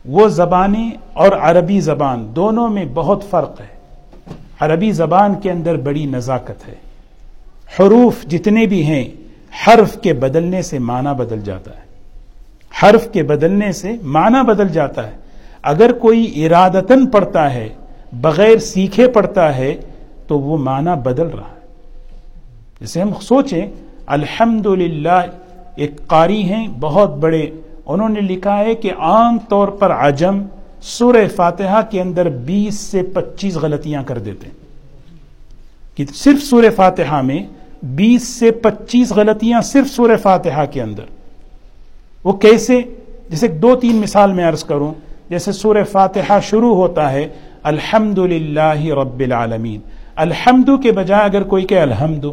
وہ 0.04 0.28
زبانیں 0.28 0.90
اور 1.12 1.32
عربی 1.32 1.80
زبان 1.80 2.32
دونوں 2.36 2.68
میں 2.68 2.84
بہت 2.94 3.24
فرق 3.30 3.60
ہے۔ 3.60 3.78
عربی 4.60 4.92
زبان 4.92 5.34
کے 5.34 5.50
اندر 5.50 5.76
بڑی 5.76 6.06
نزاکت 6.06 6.68
ہے۔ 6.68 6.74
حروف 7.78 8.26
جتنے 8.26 8.66
بھی 8.66 8.84
ہیں، 8.84 9.04
حرف 9.66 10.00
کے 10.00 10.12
بدلنے 10.12 10.62
سے 10.62 10.78
معنی 10.78 11.14
بدل 11.18 11.40
جاتا 11.40 11.70
ہے۔ 11.70 11.88
حرف 12.82 13.12
کے 13.12 13.22
بدلنے 13.22 13.72
سے 13.72 13.92
معنی 14.02 14.44
بدل 14.46 14.68
جاتا 14.68 15.06
ہے۔ 15.06 15.16
اگر 15.62 15.92
کوئی 15.92 16.46
ارادتن 16.46 17.06
پڑھتا 17.06 17.54
ہے 17.54 17.68
بغیر 18.12 18.58
سیکھے 18.58 19.08
پڑھتا 19.08 19.56
ہے 19.56 19.74
تو 20.26 20.40
وہ 20.40 20.56
معنی 20.58 20.90
بدل 21.04 21.26
رہا 21.26 21.48
ہے۔ 21.48 21.66
جسے 22.80 23.00
ہم 23.00 23.10
سوچیں 23.20 23.66
الحمد 24.06 24.66
ایک 25.76 26.06
قاری 26.06 26.42
ہیں، 26.42 26.68
بہت 26.80 27.16
بڑے۔ 27.16 27.50
انہوں 27.86 28.08
نے 28.08 28.20
لکھا 28.20 28.58
ہے 28.58 28.74
کہ 28.74 28.92
عام 28.98 29.38
طور 29.38 29.68
پر 29.68 29.92
عجم 29.92 30.42
سور 30.82 31.14
فاتحہ 31.36 31.80
کے 31.90 32.00
اندر 32.00 32.28
بیس 32.28 32.74
سے 32.74 33.02
پچیس 33.02 33.56
غلطیاں 33.56 34.02
کر 34.02 34.18
دیتے 34.18 34.48
کہ 35.94 36.04
صرف 36.14 36.42
سور 36.42 36.64
فاتحہ 36.76 37.22
میں 37.22 37.46
بیس 37.82 38.22
سے 38.22 38.50
پچیس 38.50 39.12
غلطیاں 39.12 39.60
صرف 39.60 39.90
سور 39.90 40.10
فاتحہ 40.22 40.64
کے 40.70 40.82
اندر۔ 40.82 41.04
وہ 42.24 42.32
کیسے؟ 42.32 42.80
جیسے 43.28 43.48
دو 43.48 43.76
تین 43.76 43.96
مثال 43.96 44.32
میں 44.32 44.48
عرض 44.48 44.64
کروں، 44.64 44.94
جیسے 45.30 45.52
سور 45.52 45.76
فاتحہ 45.92 46.38
شروع 46.42 46.74
ہوتا 46.74 47.12
ہے 47.12 47.28
الحمد 47.68 48.18
للہ 48.18 48.84
رب 48.84 49.20
العالمین۔ 49.20 49.80
الحمد 50.16 50.70
کے 50.82 50.92
بجائے 50.92 51.24
اگر 51.24 51.42
کوئی 51.42 51.66
کہ 51.66 51.80
الحمد 51.80 52.24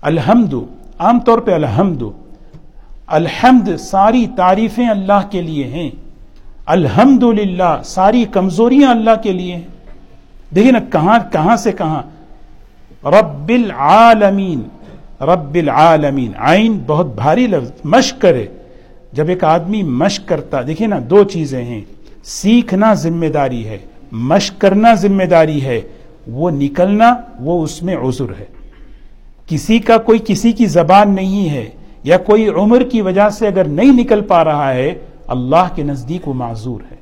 الحمد 0.00 0.54
عام 0.98 1.20
طور 1.20 1.38
پہ 1.38 1.50
الحمد 1.50 2.02
الحمد 3.06 3.76
ساری 3.76 4.26
تعریفیں 4.36 4.88
اللہ 4.88 5.20
کے 5.30 5.42
لیے 5.42 5.64
ہیں 5.64 5.90
الحمد 6.66 7.22
للہ 7.22 7.80
ساری 7.84 8.24
کمزوریاں 8.24 8.90
اللہ 8.90 9.10
کے 9.22 9.32
لیے 9.32 9.56
ہیں۔ 9.56 9.66
دیکھیں 10.54 10.72
نا 10.72 10.78
کہاں 10.92 11.18
کہاں 11.32 11.56
سے 11.56 11.72
کہاں؟ 11.72 12.02
رب 13.04 13.48
العالمین 13.48 14.62
رب 15.20 15.54
العالمین۔ 15.54 16.32
آئین 16.36 16.82
بہت 16.86 17.14
بھاری 17.14 17.46
لفظ، 17.46 17.72
مشق 17.84 18.20
کرے۔ 18.20 18.46
جب 19.12 19.28
ایک 19.28 19.44
آدمی 19.44 19.82
مشق 19.82 20.28
کرتا، 20.28 20.60
دیکھیں 20.66 20.86
نا 20.86 20.98
دو 21.10 21.24
چیزیں 21.24 21.64
ہیں۔ 21.64 21.80
سیکھنا 22.24 22.94
ذمہ 22.94 23.26
داری 23.26 23.68
ہے، 23.68 23.78
مشق 24.12 24.60
کرنا 24.60 24.94
ذمہ 24.94 25.24
داری 25.24 25.64
ہے، 25.64 25.80
وہ 26.26 26.50
نکلنا، 26.50 27.14
وہ 27.40 27.62
اس 27.62 27.82
میں 27.82 27.96
عذر 27.96 28.30
ہے۔ 28.40 28.44
کسی 29.46 29.78
کا 29.78 29.98
کوئی 29.98 30.18
کسی 30.24 30.52
کی 30.52 30.66
زبان 30.66 31.14
نہیں 31.14 31.50
ہے 31.50 31.70
یا 32.02 32.18
کوئی 32.18 32.48
عمر 32.48 32.82
کی 32.82 33.02
وجہ 33.02 33.28
سے 33.28 33.46
اگر 33.46 33.64
نہیں 33.64 33.92
نکل 33.92 34.20
پا 34.20 34.44
رہا 34.44 34.74
ہے، 34.74 34.94
اللہ 35.26 35.68
کے 35.74 35.82
نزدیک 35.82 36.28
وہ 36.28 36.34
معذور 36.34 36.80
ہے۔ 36.90 36.96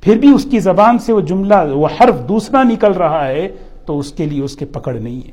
پھر 0.00 0.16
بھی 0.16 0.34
اس 0.34 0.46
کی 0.50 0.58
زبان 0.58 0.98
سے 0.98 1.12
وہ 1.12 1.20
جملہ، 1.20 1.54
وہ 1.72 1.88
حرف 2.00 2.28
دوسرا 2.28 2.62
نکل 2.62 2.92
رہا 2.92 3.28
ہے 3.28 3.48
تو 3.86 3.98
اس 3.98 4.12
کے 4.12 4.26
لیے 4.26 4.42
اس 4.42 4.56
کے 4.56 4.64
پکڑ 4.64 4.94
نہیں 4.94 5.26
ہے۔ 5.26 5.32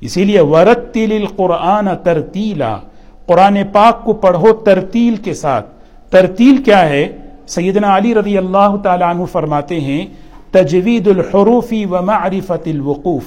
اسی 0.00 0.24
لیے 0.24 0.40
ورت 0.40 0.94
تیل 0.94 1.12
القرآن 1.12 1.88
ترتیلا 2.04 2.76
قرآن 3.26 3.58
پاک 3.72 4.04
کو 4.04 4.12
پڑھو 4.12 4.52
ترتیل 4.52 5.16
کے 5.16 5.34
ساتھ۔ 5.34 5.66
ترتیل 6.10 6.56
کیا 6.56 6.88
ہے؟ 6.88 7.08
سیدنا 7.48 7.96
علی 7.96 8.14
رضی 8.14 8.38
اللہ 8.38 8.76
تعالیٰ 8.82 9.08
عنہ 9.08 9.24
فرماتے 9.24 9.80
ہیں، 9.80 10.06
تجوید 10.50 11.06
الحروفی 11.06 11.84
و 11.84 12.02
معرفت 12.02 12.68
الوقوف۔ 12.68 13.24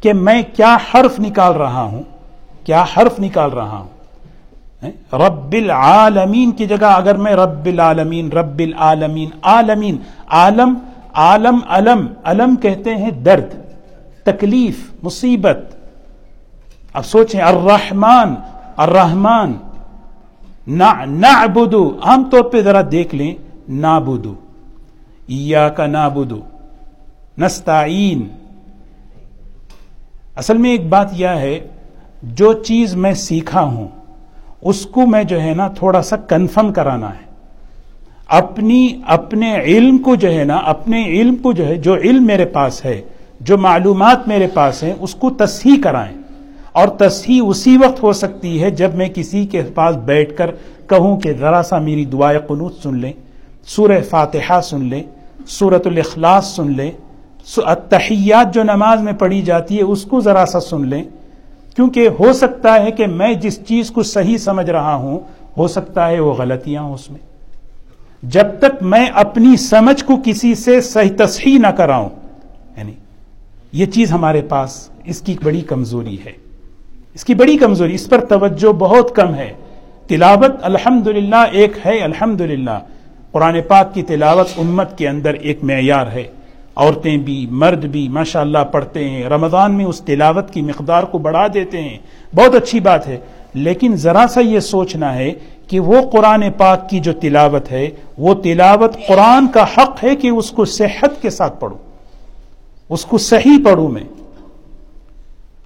کہ 0.00 0.12
میں 0.12 0.42
کیا 0.56 0.76
حرف 0.94 1.20
نکال 1.20 1.52
رہا 1.52 1.82
ہوں؟ 1.82 2.02
کیا 2.64 2.84
حرف 2.96 3.20
نکال 3.20 3.50
رہا 3.50 3.78
ہوں؟ 3.78 3.98
رب 5.12 5.52
العالمین 5.52 6.50
کی 6.50 6.66
جگہ 6.66 6.84
اگر 6.84 7.14
میں 7.14 7.32
رب 7.32 7.66
العالمین 7.66 8.28
رب 8.28 8.58
العالمین، 8.58 9.28
عالمین، 9.42 9.96
عالم 10.28 10.74
عالم، 11.14 11.58
علم 11.68 12.06
علم 12.24 12.56
کہتے 12.56 12.94
ہیں 12.94 13.10
درد، 13.10 13.54
تکلیف، 14.22 14.90
مصیبت۔ 15.02 15.58
اب 16.92 17.06
سوچیں، 17.06 17.40
الرحمن 17.40 18.34
الرحمن 18.76 19.52
نعبدو. 20.68 21.98
عام 22.02 22.24
طور 22.30 22.42
پہ 22.42 22.60
ذرا 22.60 22.82
دیکھ 22.92 23.14
لیں. 23.14 23.34
نابودو 23.68 24.34
یا 25.28 25.68
کا 25.68 25.86
نابودو 25.86 26.40
نستعین. 27.38 28.28
اصل 30.36 30.56
میں 30.56 30.70
ایک 30.70 30.88
بات 30.88 31.08
یہ 31.12 31.26
ہے، 31.26 31.60
جو 32.22 32.52
چیز 32.52 32.94
میں 32.94 33.12
سیکھا 33.12 33.62
ہوں، 33.62 33.88
اس 34.60 34.86
کو 34.86 35.06
میں 35.06 35.24
جو 35.24 35.42
ہے 35.42 35.54
نا 35.54 35.68
تھوڑا 35.68 36.02
سا 36.02 36.16
کنفرم 36.16 36.72
کرانا 36.72 37.10
ہے۔ 37.10 37.28
اپنی 38.28 39.00
اپنے 39.06 39.60
علم 39.60 39.98
کو 39.98 40.14
جو 40.14 40.32
ہے 40.32 40.44
نا، 40.44 40.56
اپنے 40.56 41.04
علم 41.04 41.36
کو 41.36 41.52
جو 41.52 41.66
ہے، 41.66 41.74
جو 41.74 41.96
علم 41.96 42.26
میرے 42.26 42.44
پاس 42.44 42.84
ہے، 42.84 43.00
جو 43.40 43.58
معلومات 43.58 44.28
میرے 44.28 44.46
پاس 44.54 44.82
ہیں، 44.82 44.94
اس 45.00 45.14
کو 45.14 45.30
تصحیح 45.30 45.82
کرائیں۔ 45.82 46.17
اور 46.78 46.88
تصحیح 46.88 47.42
اسی 47.46 47.76
وقت 47.76 48.02
ہو 48.02 48.12
سکتی 48.12 48.62
ہے 48.62 48.70
جب 48.70 48.94
میں 48.94 49.08
کسی 49.14 49.46
کے 49.46 49.62
پاس 49.74 49.96
بیٹھ 49.96 50.36
کر 50.36 50.50
کہوں 50.88 51.16
کہ 51.20 51.32
ذرا 51.32 51.62
سا 51.62 51.78
میری 51.78 52.04
دعائے 52.04 52.38
قنوت 52.46 52.82
سن 52.82 52.96
لیں، 52.98 53.12
سورہ 53.66 54.00
فاتحہ 54.10 54.60
سن 54.60 54.84
لیں 54.84 55.02
سورت 55.46 55.86
الاخلاص 55.86 56.54
سن 56.56 56.72
لیں 56.72 56.90
تحیات 57.88 58.54
جو 58.54 58.62
نماز 58.62 59.02
میں 59.02 59.12
پڑھی 59.12 59.42
جاتی 59.42 59.76
ہے 59.76 59.82
اس 59.82 60.02
کو 60.02 60.20
ذرا 60.20 60.44
سا 60.46 60.60
سن 60.60 60.86
لیں۔ 60.86 61.02
کیونکہ 61.76 62.08
ہو 62.18 62.32
سکتا 62.32 62.74
ہے 62.82 62.90
کہ 62.90 63.06
میں 63.06 63.32
جس 63.34 63.58
چیز 63.66 63.90
کو 63.90 64.02
صحیح 64.02 64.38
سمجھ 64.38 64.70
رہا 64.70 64.94
ہوں، 64.94 65.18
ہو 65.56 65.68
سکتا 65.68 66.08
ہے 66.08 66.20
وہ 66.20 66.34
غلطیاں 66.34 66.82
ہوں 66.82 66.94
اس 66.94 67.10
میں۔ 67.10 67.20
جب 68.22 68.46
تک 68.58 68.82
میں 68.82 69.06
اپنی 69.14 69.56
سمجھ 69.56 70.04
کو 70.04 70.16
کسی 70.24 70.54
سے 70.54 70.80
صحیح 70.80 71.14
تصحیح 71.18 71.58
نہ 71.58 71.66
کراؤں 71.66 72.08
یعنی 72.76 72.92
یہ 73.72 73.86
چیز 73.86 74.12
ہمارے 74.12 74.40
پاس، 74.40 74.88
اس 75.04 75.20
کی 75.20 75.36
بڑی 75.42 75.60
کمزوری 75.60 76.16
ہے۔ 76.26 76.47
اس 77.18 77.24
کی 77.24 77.34
بڑی 77.34 77.56
کمزوری، 77.56 77.94
اس 77.94 78.08
پر 78.08 78.24
توجہ 78.24 78.72
بہت 78.72 79.16
کم 79.16 79.34
ہے۔ 79.34 79.52
تلاوت 80.06 80.50
الحمد 80.62 81.08
ایک 81.52 81.72
ہے 81.86 81.98
الحمد 81.98 82.40
قرآن 83.32 83.60
پاک 83.68 83.94
کی 83.94 84.02
تلاوت 84.02 84.48
امت 84.58 84.98
کے 84.98 85.08
اندر 85.08 85.34
ایک 85.34 85.64
معیار 85.64 86.06
ہے۔ 86.06 86.24
عورتیں 86.76 87.16
بھی، 87.16 87.46
مرد 87.50 87.84
بھی 87.84 88.08
ماشاء 88.08 88.40
اللہ 88.40 88.58
پڑھتے 88.58 89.08
ہیں۔ 89.08 89.24
رمضان 89.24 89.74
میں 89.74 89.84
اس 89.84 90.00
تلاوت 90.00 90.50
کی 90.50 90.62
مقدار 90.62 91.02
کو 91.02 91.18
بڑھا 91.18 91.46
دیتے 91.54 91.82
ہیں۔ 91.82 91.98
بہت 92.34 92.54
اچھی 92.54 92.80
بات 92.80 93.08
ہے۔ 93.08 93.18
لیکن 93.54 93.96
ذرا 93.96 94.24
سا 94.30 94.40
یہ 94.40 94.60
سوچنا 94.60 95.14
ہے 95.14 95.32
کہ 95.66 95.80
وہ 95.80 96.10
قرآن 96.10 96.44
پاک 96.56 96.88
کی 96.88 97.00
جو 97.00 97.12
تلاوت 97.12 97.72
ہے، 97.72 97.90
وہ 98.18 98.34
تلاوت 98.34 98.96
قرآن 99.08 99.46
کا 99.48 99.64
حق 99.64 100.04
ہے 100.04 100.16
کہ 100.16 100.28
اس 100.28 100.50
کو 100.50 100.64
صحت 100.64 101.22
کے 101.22 101.30
ساتھ 101.30 101.60
پڑھوں 101.60 101.78
اس 102.88 103.04
کو 103.04 103.18
صحیح 103.18 103.64
پڑھوں 103.64 103.88
میں۔ 103.88 104.04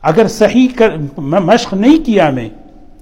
اگر 0.02 0.28
صحیح 0.28 0.68
کر 0.76 0.97
مشق 1.18 1.75
نہیں 1.75 2.04
کیا 2.06 2.30
میں 2.30 2.49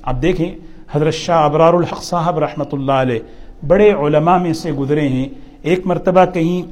اب 0.02 0.22
دیکھیں 0.22 0.54
حضرت 0.92 1.14
شاہ 1.14 1.44
ابرار 1.44 1.74
الحق 1.74 2.02
صاحب 2.02 2.38
رحمۃ 2.38 2.72
اللہ 2.72 2.92
علیہ 2.92 3.18
بڑے 3.66 3.92
علماء 3.92 4.38
میں 4.38 4.52
سے 4.52 4.72
گزرے 4.72 5.08
ہیں۔ 5.08 5.28
ایک 5.62 5.86
مرتبہ 5.86 6.24
کہیں 6.24 6.62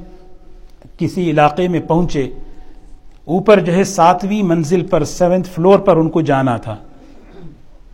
کسی 0.97 1.29
علاقے 1.29 1.67
میں 1.67 1.79
پہنچے، 1.79 2.31
اوپر 3.25 3.59
جو 3.59 3.73
ہے 3.73 3.83
ساتویں 3.83 4.43
منزل 4.43 4.85
پر، 4.85 5.03
سیونتھ 5.03 5.49
فلور 5.49 5.79
پر 5.79 5.97
ان 5.97 6.09
کو 6.09 6.21
جانا 6.21 6.57
تھا۔ 6.57 6.75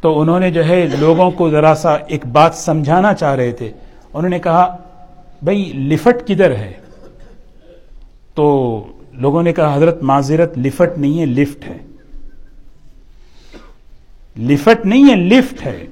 تو 0.01 0.21
انہوں 0.21 0.39
نے 0.39 0.51
جو 0.51 0.65
ہے 0.65 0.87
لوگوں 0.99 1.31
کو 1.31 1.49
ذرا 1.49 1.75
سا 1.75 1.93
ایک 1.93 2.25
بات 2.25 2.55
سمجھانا 2.55 3.13
چاہ 3.13 3.35
رہے 3.35 3.51
تھے۔ 3.51 3.71
انہوں 4.13 4.29
نے 4.29 4.39
کہا، 4.39 4.77
بھائی، 5.41 5.73
لفٹ 5.73 6.27
کدھر 6.27 6.51
ہے؟ 6.51 6.73
تو 8.35 8.83
لوگوں 9.13 9.43
نے 9.43 9.53
کہا، 9.53 9.75
حضرت 9.75 10.03
معذرت، 10.03 10.57
لفٹ 10.57 10.97
نہیں 10.97 11.19
ہے، 11.19 11.25
لفٹ 11.25 11.67
ہے۔ 11.67 11.77
لفٹ 14.39 14.85
نہیں 14.85 15.09
ہے، 15.09 15.15
لفٹ 15.15 15.65
ہے۔ 15.65 15.85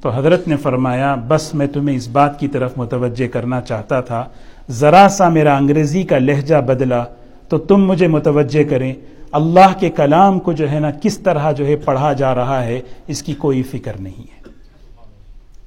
تو 0.00 0.10
حضرت 0.10 0.48
نے 0.48 0.56
فرمایا، 0.56 1.16
بس 1.28 1.54
میں 1.54 1.66
تمہیں 1.66 1.96
اس 1.96 2.08
بات 2.08 2.40
کی 2.40 2.48
طرف 2.48 2.72
متوجہ 2.76 3.28
کرنا 3.28 3.60
چاہتا 3.60 4.00
تھا، 4.00 4.24
ذرا 4.70 5.06
سا 5.10 5.28
میرا 5.28 5.56
انگریزی 5.56 6.02
کا 6.02 6.18
لہجہ 6.18 6.56
بدلا 6.56 7.04
تو 7.48 7.58
تم 7.58 7.86
مجھے 7.86 8.06
متوجہ 8.06 8.64
کریں۔ 8.70 8.94
اللہ 9.32 9.80
کے 9.80 9.90
کلام 9.90 10.38
کو 10.38 10.52
جو 10.52 10.70
ہے 10.70 10.80
نا، 10.80 10.90
کس 10.90 11.18
طرح 11.18 11.52
جو 11.52 11.66
ہے 11.66 11.76
پڑھا 11.76 12.12
جا 12.12 12.34
رہا 12.34 12.64
ہے، 12.64 12.80
اس 13.06 13.22
کی 13.22 13.34
کوئی 13.34 13.62
فکر 13.62 13.92
نہیں 14.00 14.22
ہے۔ 14.22 14.50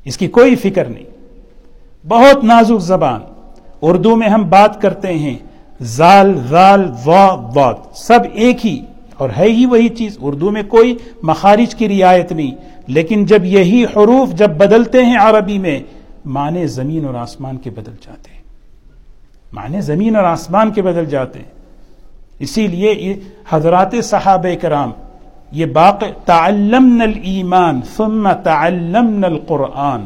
اس 0.05 0.17
کی 0.17 0.27
کوئی 0.27 0.55
فکر 0.55 0.85
نہیں۔ 0.85 1.03
بہت 2.07 2.43
نازک 2.43 2.81
زبان۔ 2.81 3.21
اردو 3.81 4.15
میں 4.15 4.29
ہم 4.29 4.49
بات 4.49 4.81
کرتے 4.81 5.13
ہیں، 5.13 5.37
زال 5.81 6.39
زال 6.49 6.85
وا 7.05 7.73
سب 7.95 8.19
ایک 8.33 8.65
ہی۔ 8.65 8.85
اور 9.21 9.29
ہے 9.37 9.45
ہی 9.47 9.65
وہی 9.65 9.89
چیز، 9.89 10.17
اردو 10.21 10.51
میں 10.51 10.63
کوئی 10.63 10.97
مخارج 11.21 11.75
کی 11.75 11.89
رعایت 11.89 12.31
نہیں۔ 12.31 12.51
لیکن 12.87 13.25
جب 13.25 13.45
یہی 13.45 13.83
حروف 13.83 14.33
جب 14.33 14.49
بدلتے 14.49 15.05
ہیں 15.05 15.17
عربی 15.17 15.57
میں، 15.57 15.79
معنی 16.25 16.67
زمین 16.67 17.05
اور 17.05 17.15
آسمان 17.15 17.57
کے 17.57 17.69
بدل 17.69 17.95
جاتے 18.05 18.33
ہیں۔ 18.33 18.41
معنی 19.53 19.81
زمین 19.81 20.15
اور 20.15 20.23
آسمان 20.23 20.71
کے 20.71 20.81
بدل 20.81 21.05
جاتے 21.05 21.39
ہیں۔ 21.39 21.45
اسی 22.39 22.67
لیے 22.67 23.19
حضرات 23.49 23.95
صحابہ 24.03 24.55
کرام، 24.61 24.91
یہ 25.51 25.65
باقی 25.65 26.05
تعلمنا 26.25 27.03
الایمان 27.03 27.81
ثم 27.97 28.31
تعلمنا 28.43 29.27
القرآن۔ 29.27 30.01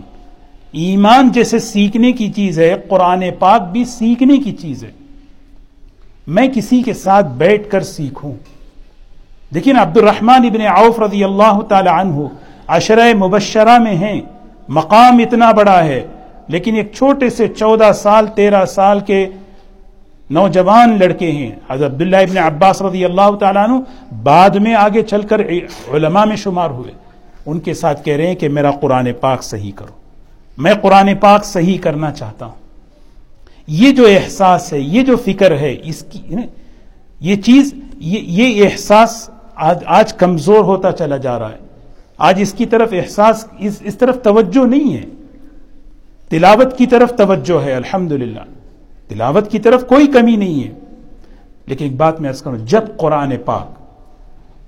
ایمان 0.71 1.29
جیسے 1.31 1.59
سیکھنے 1.59 2.11
کی 2.11 2.31
چیز 2.31 2.59
ہے، 2.59 2.75
قرآن 2.89 3.23
پاک 3.39 3.61
بھی 3.61 3.85
سیکھنے 3.85 4.37
کی 4.37 4.51
چیز 4.51 4.83
ہے۔ 4.83 4.91
میں 6.27 6.47
کسی 6.47 6.81
کے 6.81 6.93
ساتھ 6.93 7.27
بیٹھ 7.27 7.69
کر 7.69 7.81
سیکھوں۔ 7.81 8.33
دیکھیں 9.53 9.73
عبد 9.81 9.97
الرحمن 9.97 10.45
ابن 10.45 10.61
عوف 10.61 10.99
رضی 10.99 11.23
اللہ 11.23 11.59
تعالی 11.69 11.89
عنہ 11.89 12.27
عشرہ 12.67 13.13
مبشرہ 13.13 13.77
میں 13.77 13.95
ہیں۔ 13.95 14.21
مقام 14.69 15.17
اتنا 15.17 15.51
بڑا 15.51 15.83
ہے، 15.85 16.05
لیکن 16.47 16.75
ایک 16.75 16.91
چھوٹے 16.93 17.29
سے 17.29 17.47
چودہ 17.47 17.91
سال، 17.95 18.27
تیرہ 18.27 18.65
سال 18.65 18.99
کے 18.99 19.25
نوجوان 20.29 20.97
لڑکے 20.99 21.31
ہیں۔ 21.31 21.51
حضرت 21.69 21.91
عبداللہ 21.91 22.17
ابن 22.17 22.37
عباس 22.37 22.81
رضی 22.81 23.05
اللہ 23.05 23.35
تعالیٰ 23.39 23.63
عنہ 23.63 23.77
بعد 24.23 24.55
میں 24.55 24.73
آگے 24.75 25.01
چل 25.01 25.21
کر 25.21 25.41
علماء 25.93 26.25
میں 26.25 26.35
شمار 26.35 26.69
ہوئے۔ 26.69 26.91
ان 27.45 27.59
کے 27.59 27.73
ساتھ 27.73 28.03
کہہ 28.03 28.15
رہے 28.15 28.27
ہیں 28.27 28.35
کہ 28.35 28.49
میرا 28.49 28.71
قرآن 28.71 29.07
پاک 29.19 29.43
صحیح 29.43 29.71
کرو۔ 29.75 29.93
میں 30.57 30.73
قرآن 30.81 31.09
پاک 31.21 31.45
صحیح 31.45 31.77
کرنا 31.77 32.11
چاہتا 32.11 32.45
ہوں۔ 32.45 32.63
یہ 33.67 33.91
جو 33.91 34.05
احساس 34.07 34.73
ہے، 34.73 34.79
یہ 34.79 35.01
جو 35.01 35.15
فکر 35.17 35.57
ہے، 35.59 35.75
اس 35.83 36.03
کی 36.09 36.19
یعنی 36.25 36.43
یہ 37.19 37.35
چیز 37.35 37.73
یہ 37.99 38.65
احساس 38.65 39.29
آج 39.85 40.13
کمزور 40.13 40.63
ہوتا 40.63 40.91
چلا 40.91 41.17
جا 41.17 41.39
رہا 41.39 41.51
ہے۔ 41.51 41.57
آج 42.17 42.35
اس 42.41 42.53
کی 42.53 42.65
طرف 42.65 42.89
احساس، 42.91 43.47
اس 43.59 43.81
اس 43.83 43.97
طرف 43.97 44.17
توجہ 44.23 44.65
نہیں 44.65 44.93
ہے۔ 44.93 45.03
تلاوت 46.29 46.77
کی 46.77 46.85
طرف 46.85 47.11
توجہ 47.17 47.63
ہے 47.63 47.73
الحمد 47.73 48.11
تلاوت 49.07 49.51
کی 49.51 49.59
طرف 49.59 49.87
کوئی 49.87 50.07
کمی 50.07 50.35
نہیں 50.35 50.63
ہے۔ 50.63 50.73
لیکن 51.65 51.85
ایک 51.85 51.95
بات 51.95 52.21
میں 52.21 52.29
ارض 52.29 52.41
کروں، 52.41 52.57
جب 52.57 52.81
قرآن 52.97 53.33
پاک 53.45 53.67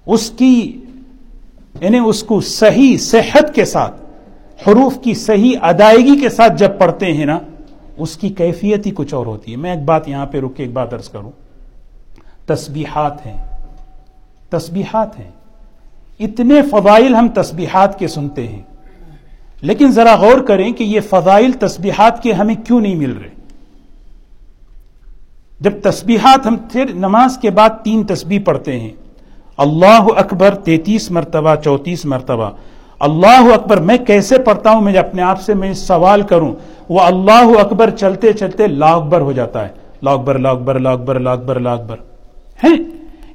اس 0.05 0.29
کی 0.29 0.81
یعنی 1.81 1.99
اس 2.05 2.23
کو 2.23 2.41
صحیح 2.41 2.97
صحت 2.97 3.55
کے 3.55 3.65
ساتھ، 3.65 4.01
حروف 4.67 4.93
کی 5.03 5.13
صحیح 5.13 5.57
ادائیگی 5.61 6.19
کے 6.21 6.29
ساتھ 6.29 6.53
جب 6.57 6.69
پڑھتے 6.77 7.13
ہیں 7.13 7.25
نا، 7.25 7.39
اس 7.97 8.17
کی 8.17 8.29
کیفیت 8.29 8.85
ہی 8.85 8.91
کچھ 8.95 9.13
اور 9.13 9.25
ہوتی 9.25 9.51
ہے۔ 9.51 9.57
میں 9.57 9.75
ایک 9.75 9.83
بات 9.83 10.07
یہاں 10.07 10.25
پہ 10.25 10.39
رک 10.39 10.55
کے 10.55 10.63
ایک 10.63 10.73
بات 10.73 10.93
ارض 10.93 11.09
کروں۔ 11.09 11.31
تسبیحات 12.45 13.25
ہیں۔ 13.25 13.46
تسبیحات 14.49 15.19
ہیں۔ 15.19 15.31
اتنے 16.19 16.61
فضائل 16.61 17.15
ہم 17.15 17.27
تسبیحات 17.27 17.99
کے 17.99 18.07
سنتے 18.07 18.47
ہیں۔ 18.47 18.61
لیکن 19.61 19.91
ذرا 19.91 20.15
غور 20.15 20.39
کریں 20.39 20.71
کہ 20.71 20.83
یہ 20.83 20.99
فضائل 20.99 21.51
تسبیحات 21.51 22.23
کے 22.23 22.33
ہمیں 22.33 22.55
کیوں 22.55 22.81
نہیں 22.81 22.95
مل 22.95 23.11
رہے؟ 23.11 23.29
جب 25.59 25.71
تسبیحات 25.83 26.47
ہم 26.47 26.55
پھر 26.71 26.85
نماز 26.93 27.37
کے 27.37 27.49
بعد 27.49 27.69
تین 27.83 28.05
تسبیح 28.05 28.39
پڑھتے 28.45 28.79
ہیں۔ 28.79 28.91
اللہ 29.57 30.07
اکبر 30.17 30.55
تینتیس 30.55 31.11
مرتبہ 31.11 31.55
چوتیس 31.55 32.05
مرتبہ۔ 32.05 32.49
اللہ 32.99 33.53
اکبر، 33.53 33.77
میں 33.77 33.97
کیسے 33.97 34.39
پڑھتا 34.39 34.71
ہوں؟ 34.71 34.81
میں 34.81 34.93
اپنے 34.93 35.21
آپ 35.21 35.41
سے 35.41 35.53
میں 35.53 35.73
سوال 35.73 36.21
کروں۔ 36.21 36.53
وہ 36.89 37.01
اللہ 37.01 37.59
اکبر 37.59 37.89
چلتے 37.89 38.33
چلتے 38.33 38.67
لا 38.67 38.93
اکبر 38.93 39.21
ہو 39.21 39.31
جاتا 39.31 39.65
ہے۔ 39.65 39.69
لا 40.03 40.11
اکبر 40.11 40.39
لا 40.39 40.49
اکبر 40.49 40.79
لا 40.79 40.91
اکبر 40.91 41.19
لا 41.19 41.31
اکبر 41.31 41.59
لا 41.59 41.73
اکبر 41.73 41.95
ہے 42.63 42.69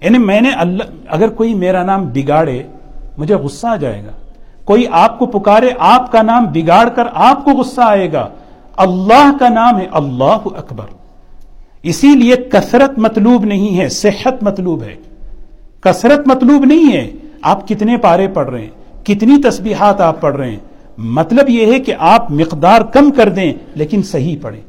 یعنی 0.02 0.18
میں 0.18 0.40
نے 0.40 0.50
اللہ 0.50 0.82
اگر 1.08 1.28
کوئی 1.28 1.54
میرا 1.54 1.82
نام 1.82 2.06
بگاڑے، 2.06 2.62
مجھے 3.18 3.34
غصہ 3.34 3.66
آ 3.66 3.76
جائے 3.76 4.02
گا۔ 4.04 4.10
کوئی 4.64 4.84
آپ 4.90 5.18
کو 5.18 5.26
پکارے، 5.26 5.70
آپ 5.78 6.12
کا 6.12 6.22
نام 6.22 6.46
بگاڑ 6.52 6.88
کر 6.88 7.02
آپ 7.14 7.44
کو 7.44 7.50
غصہ 7.50 7.80
آئے 7.80 8.12
گا۔ 8.12 8.28
اللہ 8.76 9.30
کا 9.40 9.48
نام 9.48 9.80
ہے 9.80 9.86
اللہ 9.92 10.38
اکبر۔ 10.44 10.84
اسی 11.82 12.08
لیے 12.08 12.36
کثرت 12.36 12.98
مطلوب 12.98 13.44
نہیں 13.44 13.78
ہے، 13.78 13.88
صحت 13.88 14.42
مطلوب 14.42 14.82
ہے۔ 14.82 14.94
کثرت 15.80 16.28
مطلوب 16.28 16.64
نہیں 16.64 16.92
ہے، 16.92 17.10
آپ 17.42 17.68
کتنے 17.68 17.96
پارے 17.96 18.28
پڑھ 18.28 18.50
رہے 18.50 18.60
ہیں، 18.60 19.04
کتنی 19.06 19.42
تسبیحات 19.42 20.00
آپ 20.00 20.20
پڑھ 20.20 20.36
رہے 20.36 20.50
ہیں۔ 20.50 20.58
مطلب 20.98 21.50
یہ 21.50 21.72
ہے 21.72 21.80
کہ 21.80 21.94
آپ 21.98 22.30
مقدار 22.30 22.80
کم 22.80 23.10
کر 23.10 23.28
دیں، 23.28 23.52
لیکن 23.74 24.02
صحیح 24.02 24.36
پڑھیں۔ 24.42 24.60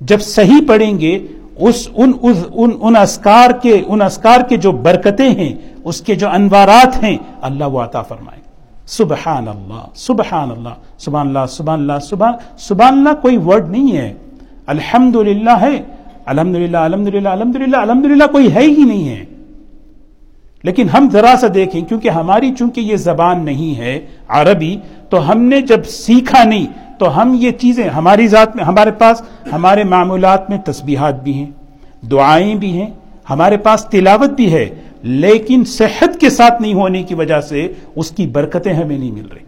جب 0.00 0.20
صحیح 0.20 0.60
پڑھیں 0.68 1.00
گے 1.00 1.26
اس 1.56 1.88
ان 1.94 2.12
ان, 2.52 2.70
ان 2.80 2.96
اسکار 2.96 3.50
کے 3.50 3.82
ان 3.86 4.02
اسکار 4.02 4.40
کے 4.40 4.56
جو 4.56 4.72
برکتیں 4.72 5.30
ہیں 5.30 5.54
اس 5.84 6.00
کے 6.00 6.14
جو 6.14 6.28
انوارات 6.28 7.02
ہیں 7.02 7.16
اللہ 7.40 7.64
وہ 7.64 7.82
عطا 7.82 8.02
فرمائے۔ 8.02 8.40
سبحان 8.86 9.48
اللہ 9.48 9.86
سبحان 9.94 10.50
اللہ 10.50 10.68
سبحان 10.98 11.26
اللہ 11.26 11.46
سبحان 11.48 11.80
اللہ 11.80 11.98
سبحان 12.02 12.32
سبحان 12.58 12.92
اللہ 12.92 13.14
کوئی 13.22 13.36
ورڈ 13.36 13.70
نہیں 13.70 13.96
ہے۔ 13.96 14.14
الحمد 14.66 15.16
للہ 15.16 15.50
ہے 15.50 15.82
الحمد 16.26 16.56
للہ 16.56 16.76
الحمد 16.76 17.08
للہ 17.08 17.28
الحمد 17.28 17.56
للہ 17.56 17.76
الحمد 17.76 18.04
للہ 18.04 18.24
کوئی 18.32 18.54
ہے 18.54 18.60
ہی 18.60 18.84
نہیں 18.84 19.08
ہے۔ 19.08 19.24
لیکن 20.62 20.88
ہم 20.88 21.08
ذرا 21.12 21.34
سا 21.40 21.46
دیکھیں 21.54 21.80
کیونکہ 21.80 22.08
ہماری 22.08 22.54
چونکہ 22.54 22.80
یہ 22.80 22.96
زبان 22.96 23.44
نہیں 23.44 23.78
ہے 23.78 24.06
عربی 24.28 24.76
تو 25.08 25.32
ہم 25.32 25.38
نے 25.38 25.60
جب 25.60 25.84
سیکھا 25.84 26.44
نہیں 26.44 26.66
تو 27.02 27.22
ہم 27.22 27.36
یہ 27.40 27.50
چیزیں 27.50 27.88
ہماری 27.88 28.26
ذات 28.28 28.56
میں، 28.56 28.64
ہمارے 28.64 28.90
پاس، 28.90 29.22
ہمارے 29.52 29.84
معمولات 29.84 30.50
میں 30.50 30.58
تسبیحات 30.58 31.22
بھی 31.22 31.32
ہیں، 31.32 31.50
دعائیں 32.06 32.54
بھی 32.54 32.82
ہیں، 32.82 32.90
ہمارے 33.30 33.56
پاس 33.56 33.84
تلاوت 33.84 34.30
بھی 34.30 34.52
ہے، 34.52 34.68
لیکن 35.02 35.64
صحت 35.64 36.20
کے 36.20 36.30
ساتھ 36.30 36.62
نہیں 36.62 36.74
ہونے 36.74 37.02
کی 37.02 37.14
وجہ 37.14 37.40
سے 37.40 37.72
اس 37.96 38.10
کی 38.10 38.26
برکتیں 38.26 38.72
ہمیں 38.72 38.98
نہیں 38.98 39.10
مل 39.10 39.26
رہی۔ 39.26 39.44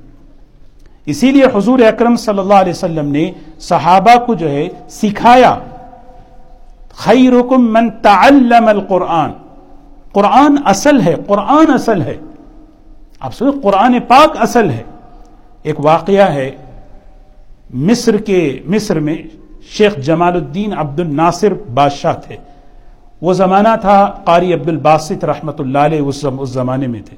اسی 1.06 1.30
لیے 1.30 1.44
حضور 1.54 1.78
اکرم 1.78 2.16
صلی 2.16 2.38
اللہ 2.38 2.54
علیہ 2.54 2.72
وسلم 2.72 3.08
نے 3.12 3.32
صحابہ 3.60 4.24
کو 4.24 4.34
جو 4.34 4.50
ہے 4.50 4.68
سکھایا، 4.88 5.58
خیرکم 6.96 7.72
من 7.72 7.90
تعلم 7.90 8.68
القرآن۔ 8.68 9.30
قرآن 10.12 10.56
اصل 10.64 11.00
ہے، 11.00 11.14
قرآن 11.26 11.70
اصل 11.70 12.02
ہے۔ 12.02 12.16
آپ 13.20 13.34
سو 13.34 13.50
قرآن 13.62 13.98
پاک 14.08 14.36
اصل 14.40 14.70
ہے۔ 14.70 14.82
ایک 15.62 15.80
واقعہ 15.80 16.32
ہے 16.32 16.50
مصر 17.74 18.16
کے 18.16 18.58
مصر 18.66 19.00
میں 19.00 19.16
شیخ 19.70 19.96
جمال 19.96 20.32
الدین 20.32 20.78
عبد 20.78 21.00
الناصر 21.00 21.54
بادشاہ 21.74 22.12
تھے۔ 22.26 22.36
وہ 23.22 23.32
زمانہ 23.32 23.68
تھا 23.80 24.14
قاری 24.24 24.54
عبد 24.54 24.68
الباسط 24.68 25.24
رحمت 25.24 25.60
اللہ 25.60 25.78
علیہ 25.78 26.00
اس 26.00 26.24
زمانے 26.48 26.86
میں 26.86 27.00
تھے۔ 27.02 27.16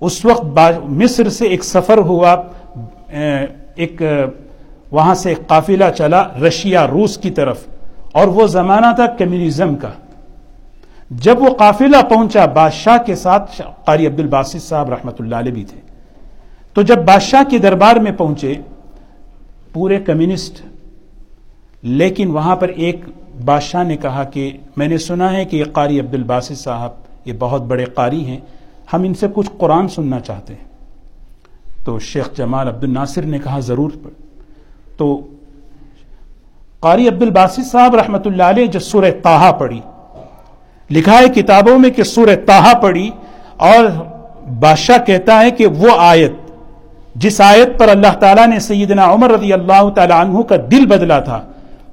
اس 0.00 0.24
وقت 0.24 0.58
مصر 0.84 1.28
سے 1.28 1.46
ایک 1.46 1.64
سفر 1.64 1.98
ہوا 1.98 2.42
ایک، 3.74 4.02
وہاں 4.90 5.14
سے 5.14 5.28
ایک 5.28 5.46
قافلہ 5.46 5.84
چلا 5.96 6.24
رشیا، 6.46 6.86
روس 6.86 7.18
کی 7.18 7.30
طرف۔ 7.30 7.58
اور 8.12 8.26
وہ 8.26 8.46
زمانہ 8.46 8.86
تھا 8.96 9.06
کمیونزم 9.06 9.76
کا۔ 9.76 9.90
جب 11.10 11.42
وہ 11.42 11.54
قافلہ 11.54 11.96
پہنچا، 12.08 12.46
بادشاہ 12.46 12.96
کے 13.06 13.14
ساتھ 13.14 13.60
قاری 13.84 14.06
عبد 14.06 14.20
الباسط 14.20 14.68
صاحب 14.68 14.90
رحمۃ 14.90 15.12
اللہ 15.18 15.36
علیہ 15.36 15.52
بھی 15.52 15.64
تھے۔ 15.64 15.80
تو 16.74 16.82
جب 16.82 16.96
بادشاہ 16.96 17.50
کے 17.50 17.58
دربار 17.58 17.96
میں 17.96 18.12
پہنچے 18.12 18.54
پورے 19.78 19.98
کمیونسٹ، 20.00 20.60
لیکن 21.82 22.30
وہاں 22.30 22.56
پر 22.56 22.68
ایک 22.76 23.04
بادشاہ 23.44 23.84
نے 23.84 23.96
کہا 23.96 24.24
کہ 24.24 24.50
میں 24.76 24.88
نے 24.88 24.98
سنا 24.98 25.32
ہے 25.32 25.44
کہ 25.44 25.56
یہ 25.56 25.64
قاری 25.72 26.00
عبد 26.00 26.14
الباسط 26.14 26.58
صاحب 26.58 26.92
یہ 27.24 27.32
بہت 27.38 27.62
بڑے 27.62 27.84
قاری 27.94 28.24
ہیں، 28.24 28.38
ہم 28.92 29.02
ان 29.02 29.14
سے 29.14 29.26
کچھ 29.34 29.50
قرآن 29.58 29.88
سننا 29.88 30.20
چاہتے 30.20 30.54
ہیں۔ 30.54 30.66
تو 31.84 31.98
شیخ 32.02 32.28
جمال 32.36 32.68
عبد 32.68 32.84
الناصر 32.84 33.22
نے 33.24 33.38
کہا 33.38 33.58
ضرور 33.60 33.90
تو 34.96 35.06
قاری 36.80 37.08
عبد 37.08 37.22
الباسط 37.22 37.70
صاحب 37.70 37.94
رحمۃ 37.94 38.26
اللہ 38.26 38.42
علیہ 38.44 38.66
جو 38.66 38.80
سورہ 38.80 39.10
تاہا 39.22 39.50
پڑھی، 39.60 39.80
لکھا 40.90 41.18
ہے 41.18 41.28
کتابوں 41.34 41.78
میں 41.78 41.90
کہ 41.90 42.02
سورہ 42.04 42.36
تاہا 42.46 42.72
پڑھی 42.82 43.08
اور 43.68 43.84
بادشاہ 44.60 44.98
کہتا 45.06 45.40
ہے 45.40 45.50
کہ 45.50 45.66
وہ 45.78 45.90
آیت 45.98 46.47
جس 47.18 47.40
آیت 47.40 47.78
پر 47.78 47.88
اللہ 47.88 48.12
تعالیٰ 48.20 48.46
نے 48.46 48.58
سیدنا 48.60 49.12
عمر 49.12 49.30
رضی 49.30 49.52
اللہ 49.52 49.88
تعالیٰ 49.90 50.20
عنہ 50.20 50.42
کا 50.42 50.56
دل 50.70 50.86
بدلا 50.86 51.18
تھا، 51.20 51.42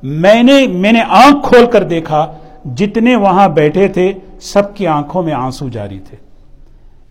میں 0.04 0.44
نے 0.44 0.68
میں 0.68 0.92
نے 0.92 1.02
آنکھ 1.02 1.48
کھول 1.48 1.66
کر 1.66 1.84
دیکھا، 1.84 2.34
جتنے 2.76 3.16
وہاں 3.16 3.48
بیٹھے 3.50 3.88
تھے، 3.88 4.14
سب 4.42 4.76
کی 4.76 4.88
آنکھوں 4.88 5.24
میں 5.24 5.34
آنسو 5.34 5.70
جاری 5.70 6.00
تھے۔ 6.00 6.18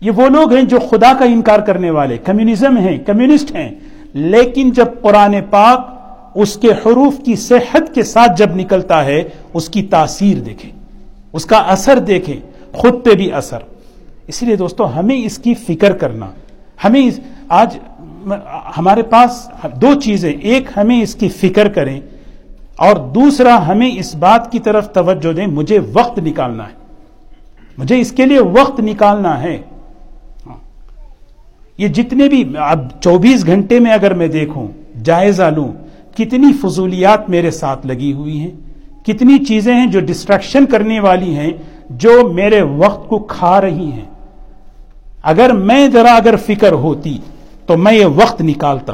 یہ 0.01 0.11
وہ 0.11 0.27
لوگ 0.29 0.53
ہیں 0.53 0.63
جو 0.63 0.79
خدا 0.79 1.13
کا 1.19 1.25
انکار 1.25 1.59
کرنے 1.59 1.89
والے، 1.89 2.17
کمیونزم 2.17 2.77
ہیں، 2.77 2.97
کمیونسٹ 2.97 3.55
ہیں۔ 3.55 3.69
لیکن 4.13 4.71
جب 4.71 4.85
قرآن 5.01 5.35
پاک 5.49 5.79
اس 6.35 6.55
کے 6.55 6.67
حروف 6.67 7.13
کی 7.25 7.35
صحت 7.35 7.93
کے 7.93 8.03
ساتھ 8.03 8.31
جب 8.37 8.55
نکلتا 8.55 9.05
ہے، 9.05 9.23
اس 9.53 9.69
کی 9.69 9.83
تاثیر 9.83 10.37
دیکھیں، 10.37 10.71
اس 11.33 11.45
کا 11.45 11.57
اثر 11.57 11.99
دیکھیں، 11.99 12.39
خود 12.71 13.03
پہ 13.03 13.09
بھی 13.09 13.31
اثر۔ 13.33 13.59
اس 14.27 14.43
لیے 14.43 14.55
دوستو، 14.55 14.85
ہمیں 14.85 15.17
اس 15.17 15.37
کی 15.37 15.53
فکر 15.53 15.91
کرنا، 15.91 16.25
ہمیں 16.83 17.09
آج 17.49 17.77
ہمارے 18.77 19.01
پاس 19.01 19.49
دو 19.81 19.93
چیزیں، 20.01 20.31
ایک 20.31 20.69
ہمیں 20.77 21.01
اس 21.01 21.15
کی 21.15 21.29
فکر 21.29 21.67
کریں 21.67 21.99
اور 22.75 22.95
دوسرا 22.95 23.67
ہمیں 23.67 23.91
اس 23.97 24.15
بات 24.15 24.51
کی 24.51 24.59
طرف 24.59 24.93
توجہ 24.93 25.33
دیں، 25.33 25.47
مجھے 25.47 25.79
وقت 25.93 26.19
نکالنا 26.19 26.63
ہے۔ 26.63 26.73
مجھے 27.77 27.99
اس 27.99 28.11
کے 28.11 28.25
لیے 28.25 28.39
وقت 28.39 28.79
نکالنا 28.79 29.43
ہے۔ 29.43 29.57
یہ 31.77 31.87
جتنے 31.87 32.27
بھی 32.29 32.53
اب 32.57 33.01
چوبیس 33.01 33.45
گھنٹے 33.45 33.79
میں 33.79 33.91
اگر 33.91 34.13
میں 34.13 34.27
دیکھوں، 34.27 34.67
جائزہ 35.03 35.43
لوں، 35.43 35.71
کتنی 36.17 36.53
فضولیات 36.53 37.29
میرے 37.29 37.51
ساتھ 37.51 37.87
لگی 37.87 38.13
ہوئی 38.13 38.39
ہیں، 38.39 38.51
کتنی 39.05 39.45
چیزیں 39.45 39.73
ہیں 39.75 39.85
جو 39.85 39.99
ڈسٹریکشن 39.99 40.65
کرنے 40.65 40.99
والی 40.99 41.35
ہیں، 41.35 41.51
جو 41.89 42.33
میرے 42.33 42.61
وقت 42.61 43.09
کو 43.09 43.19
کھا 43.19 43.61
رہی 43.61 43.91
ہیں۔ 43.91 44.05
اگر 45.23 45.53
میں 45.53 45.87
ذرا 45.89 46.15
اگر 46.15 46.35
فکر 46.45 46.71
ہوتی 46.71 47.17
تو 47.65 47.77
میں 47.77 47.93
یہ 47.93 48.05
وقت 48.05 48.41
نکالتا. 48.41 48.93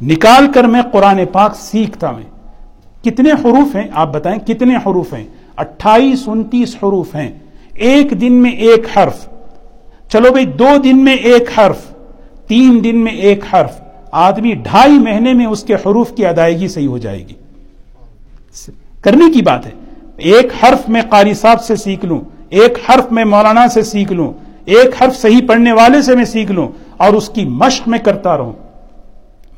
نکال 0.00 0.52
کر 0.52 0.64
میں 0.64 0.82
قرآن 0.92 1.20
پاک 1.32 1.56
سیکھتا 1.56 2.10
میں. 2.10 2.22
کتنے 3.04 3.32
حروف 3.32 3.76
ہیں؟ 3.76 3.88
آپ 3.92 4.12
بتائیں 4.12 4.38
کتنے 4.38 4.76
حروف 4.76 5.14
ہیں؟ 5.14 5.24
اٹھائیس، 5.56 6.28
انتیس 6.28 6.76
حروف 6.76 7.14
ہیں. 7.14 7.30
ایک 7.74 8.20
دن 8.20 8.32
میں 8.32 8.50
ایک 8.50 8.98
حرف. 8.98 9.28
چلو 10.08 10.30
بھائی، 10.30 10.46
دو 10.46 10.68
دن 10.84 11.04
میں 11.04 11.14
ایک 11.14 11.58
حرف. 11.58 11.78
تین 12.48 12.84
دن 12.84 12.96
میں 12.96 13.12
ایک 13.12 13.44
حرف. 13.54 13.80
آدمی 14.12 14.52
ڈھائی 14.52 14.98
مہینے 14.98 15.32
میں 15.32 15.46
اس 15.46 15.62
کے 15.62 15.74
حروف 15.74 16.12
کی 16.14 16.26
ادائیگی 16.26 16.68
صحیح 16.68 16.88
ہو 16.88 16.98
جائے 16.98 17.18
گی. 17.18 17.34
کرنے 19.00 19.32
کی 19.32 19.42
بات 19.42 19.66
ہے. 19.66 19.70
ایک 20.16 20.64
حرف 20.64 20.88
میں 20.88 21.02
قاری 21.02 21.34
صاحب 21.34 21.64
سے 21.64 21.76
سیکھ 21.76 22.04
لوں. 22.04 22.20
ایک 22.50 22.78
حرف 22.88 23.12
میں 23.12 23.24
مولانا 23.24 23.68
سے 23.68 23.82
سیکھ 23.82 24.12
لوں. 24.12 24.32
ایک 24.64 25.02
حرف 25.02 25.16
صحیح 25.16 25.40
پڑھنے 25.48 25.72
والے 25.72 26.02
سے 26.02 26.16
میں 26.16 26.24
سیکھ 26.24 26.52
لوں. 26.52 26.68
اور 26.96 27.12
اس 27.12 27.28
کی 27.28 27.44
مشق 27.44 27.88
میں 27.88 27.98
کرتا 27.98 28.36
رہوں۔ 28.36 28.52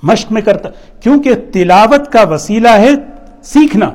مشق 0.03 0.33
میں 0.33 0.43
کرتا 0.43 0.69
کیونکہ 1.01 1.31
تلاوت 1.53 2.13
کا 2.13 2.23
وسیلہ 2.23 2.69
ہے 2.69 2.91
سیکھنا۔ 3.43 3.91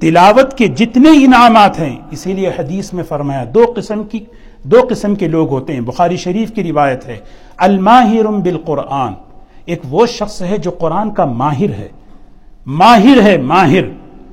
تلاوت 0.00 0.58
کے 0.58 0.66
جتنے 0.66 1.08
انعامات 1.24 1.80
ہیں، 1.80 1.96
اسی 2.10 2.32
لیے 2.32 2.48
حدیث 2.48 2.92
میں 2.92 3.04
فرمایا، 3.04 3.44
دو 3.54 3.72
قسم 3.76 4.04
کی 4.04 4.24
دو 4.62 4.80
قسم 4.90 5.14
کے 5.14 5.28
لوگ 5.28 5.50
ہوتے 5.50 5.72
ہیں۔ 5.72 5.80
بخاری 5.80 6.16
شریف 6.16 6.52
کی 6.52 6.62
روایت 6.64 7.06
ہے 7.06 7.18
الماہر 7.56 8.26
بالقرآن۔ 8.26 9.12
ایک 9.64 9.82
وہ 9.90 10.06
شخص 10.06 10.42
ہے 10.42 10.58
جو 10.58 10.70
قرآن 10.70 11.10
کا 11.10 11.24
ماہر 11.24 11.70
ہے۔ 11.78 11.88
ماہر 12.66 13.22
ہے، 13.22 13.36
ماہر۔ 13.36 13.82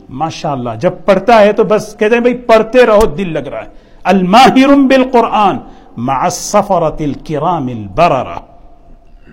ماشاء 0.10 0.52
اللہ 0.52 0.70
جب 0.82 0.92
پڑھتا 1.06 1.42
ہے 1.42 1.54
تو 1.54 1.64
بس 1.64 1.96
کہتے 2.00 2.16
ہیں، 2.16 2.22
بھائی، 2.22 2.38
پڑھتے 2.38 2.86
رہو، 2.86 3.06
دل 3.06 3.34
لگ 3.34 3.40
رہا 3.40 3.60
ہے۔ 3.60 3.70
الماہر 4.04 4.68
بالقرآن۔ 4.68 5.58
مع 5.98 6.24
السفرت 6.24 7.02
الکرام 7.02 7.68
البررہ 7.68 8.40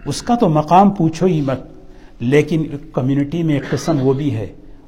اس 0.07 0.22
کا 0.22 0.35
تو 0.35 0.48
مقام 0.48 0.90
پوچھو 0.90 1.27
ہی 1.27 1.40
مت، 1.40 1.61
لیکن 2.20 2.64
کمیونٹی 2.92 3.42
میں 3.42 3.55
ایک 3.55 3.70
قسم 3.70 3.98
وہ 4.03 4.12
بھی 4.12 4.35
ہے۔ 4.35 4.46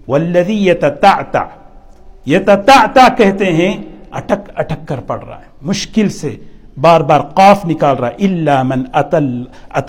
والذی 0.09 0.69
یتتعتع 0.69 1.45
یتتعتع 2.27 3.09
کہتے 3.17 3.53
ہیں، 3.53 3.77
اٹک 4.11 4.51
اٹک 4.55 4.89
کر 4.89 5.01
پڑھ 5.01 5.25
رہا 5.25 5.39
ہے۔ 5.39 5.49
مشکل 5.63 6.09
سے 6.09 6.37
بار 6.81 7.01
بار 7.01 7.21
قاف 7.21 7.65
نکال 7.67 7.97
رہا 7.97 8.09
ہے۔ 8.09 8.25
الا 8.27 8.63
من 8.63 8.83
ات 8.93 9.15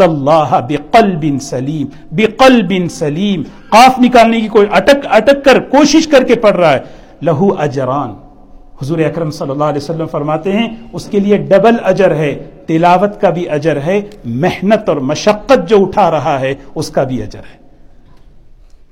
اللہ 0.01 0.59
بقلب 0.69 1.25
سلیم 1.41 1.87
بقلب 2.11 2.73
سلیم 2.91 3.43
قاف 3.69 3.99
نکالنے 3.99 4.41
کی 4.41 4.47
کوئی، 4.47 4.67
اٹک 4.71 5.07
اٹک 5.09 5.45
کر 5.45 5.59
کوشش 5.59 6.07
کر 6.07 6.23
کے 6.23 6.35
پڑھ 6.35 6.57
رہا 6.57 6.73
ہے۔ 6.73 6.79
لہو 7.21 7.59
اجران 7.59 8.13
حضور 8.81 8.99
اکرم 8.99 9.31
صلی 9.31 9.49
اللہ 9.49 9.63
علیہ 9.63 9.77
وسلم 9.77 10.07
فرماتے 10.07 10.51
ہیں، 10.51 10.67
اس 10.93 11.05
کے 11.05 11.19
لیے 11.19 11.37
ڈبل 11.37 11.75
اجر 11.83 12.15
ہے، 12.15 12.49
تلاوت 12.67 13.21
کا 13.21 13.29
بھی 13.29 13.49
اجر 13.49 13.77
ہے، 13.85 14.01
محنت 14.25 14.89
اور 14.89 14.97
مشقت 14.97 15.69
جو 15.69 15.81
اٹھا 15.81 16.11
رہا 16.11 16.39
ہے، 16.39 16.55
اس 16.75 16.89
کا 16.89 17.03
بھی 17.03 17.23
اجر 17.23 17.39
ہے۔ 17.39 17.57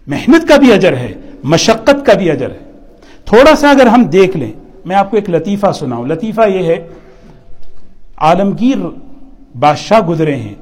محنت 0.07 0.47
کا 0.47 0.57
بھی 0.57 0.73
اجر 0.73 0.97
ہے، 0.97 1.13
مشقت 1.43 2.05
کا 2.05 2.13
بھی 2.13 2.31
اجر 2.31 2.51
ہے۔ 2.51 2.71
تھوڑا 3.25 3.55
سا 3.55 3.69
اگر 3.69 3.85
ہم 3.85 4.03
دیکھ 4.03 4.37
لیں، 4.37 4.51
میں 4.85 4.95
آپ 4.95 5.11
کو 5.11 5.17
ایک 5.17 5.29
لطیفہ 5.29 5.71
سناؤں۔ 5.71 6.07
لطیفہ 6.07 6.41
یہ 6.49 6.63
ہے، 6.63 6.87
عالمگیر 8.17 8.77
بادشاہ 9.59 9.99
گزرے 9.99 10.35
ہیں۔ 10.35 10.55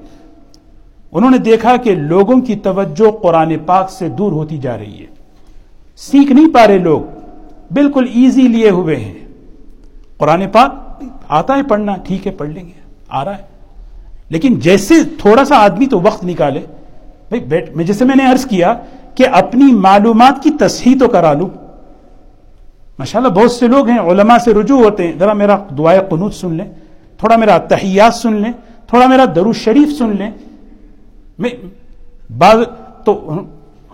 انہوں 1.12 1.32
نے 1.32 1.38
دیکھا 1.38 1.76
کہ 1.76 1.96
لوگوں 1.96 2.42
کی 2.42 2.56
توجہ 2.56 3.12
قرآن 3.12 3.58
پاک 3.66 3.92
سے 3.92 4.10
دور 4.10 4.32
ہوتی 4.32 4.58
جا 4.58 4.78
رہی 4.78 5.00
ہے۔ 5.00 5.06
سیکھ 5.98 6.32
نہیں 6.32 6.54
پا 6.54 6.68
رہے 6.68 6.78
لوگ۔ 6.78 7.23
بالکل 7.74 8.08
ایزی 8.14 8.42
لیے 8.42 8.70
ہوئے 8.70 8.96
ہیں۔ 8.96 9.14
قرآن 10.18 10.44
پاک 10.52 11.04
آتا 11.28 11.58
ہے 11.58 11.64
پڑھنا، 11.64 11.96
ٹھیک 12.04 12.28
ہے، 12.28 12.32
پڑھ 12.32 12.50
لیں 12.50 12.66
گے، 12.66 12.72
آ 13.10 13.26
رہا 13.26 13.38
ہے۔ 13.38 13.44
لیکن 14.30 14.60
جیسے 14.60 14.94
تھوڑا 15.04 15.46
سا 15.46 15.58
آدمی 15.58 15.86
تو 15.86 16.02
وقت 16.02 16.26
نکالے، 16.26 16.60
بھائی 17.30 17.42
بیٹ 17.42 17.76
میں 17.76 17.86
جیسے 17.86 18.06
میں 18.06 18.16
نے 18.16 18.26
عرض 18.26 18.46
کیا 18.46 18.74
کہ 19.16 19.28
اپنی 19.32 19.74
معلومات 19.74 20.44
کی 20.44 20.50
تصحیح 20.50 20.96
تو 21.00 21.08
کرا 21.08 21.34
لوں۔ 21.34 21.50
ماشاءاللہ 23.00 23.30
بہت 23.30 23.52
سے 23.52 23.68
لوگ 23.68 23.88
ہیں، 23.88 24.00
علماء 24.00 24.38
سے 24.38 24.54
رجوع 24.54 24.84
ہوتے 24.84 25.08
ہیں، 25.08 25.14
ذرا 25.20 25.34
میرا 25.34 25.58
دعائے 25.78 26.00
قنوت 26.10 26.34
سن 26.34 26.54
لیں، 26.54 26.74
تھوڑا 27.18 27.36
میرا 27.36 27.58
تحیات 27.58 28.14
سن 28.14 28.34
لیں، 28.34 28.52
تھوڑا 28.88 29.08
میرا 29.08 29.26
درو 29.36 29.54
شریف 29.54 29.98
سن 29.98 30.10
لیں۔ 30.10 30.32
میں 31.40 31.50
بعض 32.38 32.58
تو 33.06 33.32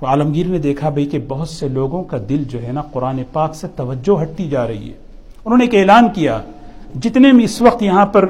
عالمگیر 0.05 0.45
نے 0.45 0.57
دیکھا 0.57 0.89
بھائی 0.89 1.05
کہ 1.05 1.19
بہت 1.27 1.49
سے 1.49 1.67
لوگوں 1.67 2.03
کا 2.03 2.17
دل 2.29 2.43
جو 2.43 2.63
ہے 2.63 2.71
نا 2.71 2.81
قرآن 2.81 3.21
پاک 3.31 3.55
سے 3.55 3.67
توجہ 3.75 4.21
ہٹتی 4.21 4.49
جا 4.49 4.67
رہی 4.67 4.87
ہے۔ 4.89 4.93
انہوں 5.45 5.57
نے 5.57 5.63
ایک 5.63 5.75
اعلان 5.75 6.07
کیا، 6.15 6.41
جتنے 7.03 7.31
بھی 7.31 7.43
اس 7.43 7.61
وقت 7.61 7.83
یہاں 7.83 8.05
پر 8.05 8.25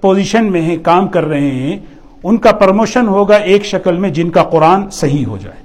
پوزیشن 0.00 0.52
میں 0.52 0.62
ہیں، 0.62 0.76
کام 0.82 1.08
کر 1.08 1.24
رہے 1.24 1.50
ہیں، 1.50 1.78
ان 2.22 2.36
کا 2.36 2.52
پرموشن 2.52 3.08
ہوگا 3.08 3.36
ایک 3.36 3.64
شکل 3.64 3.96
میں 3.96 4.10
جن 4.10 4.30
کا 4.30 4.42
قرآن 4.42 4.90
صحیح 4.90 5.26
ہو 5.26 5.38
جائے۔ 5.38 5.62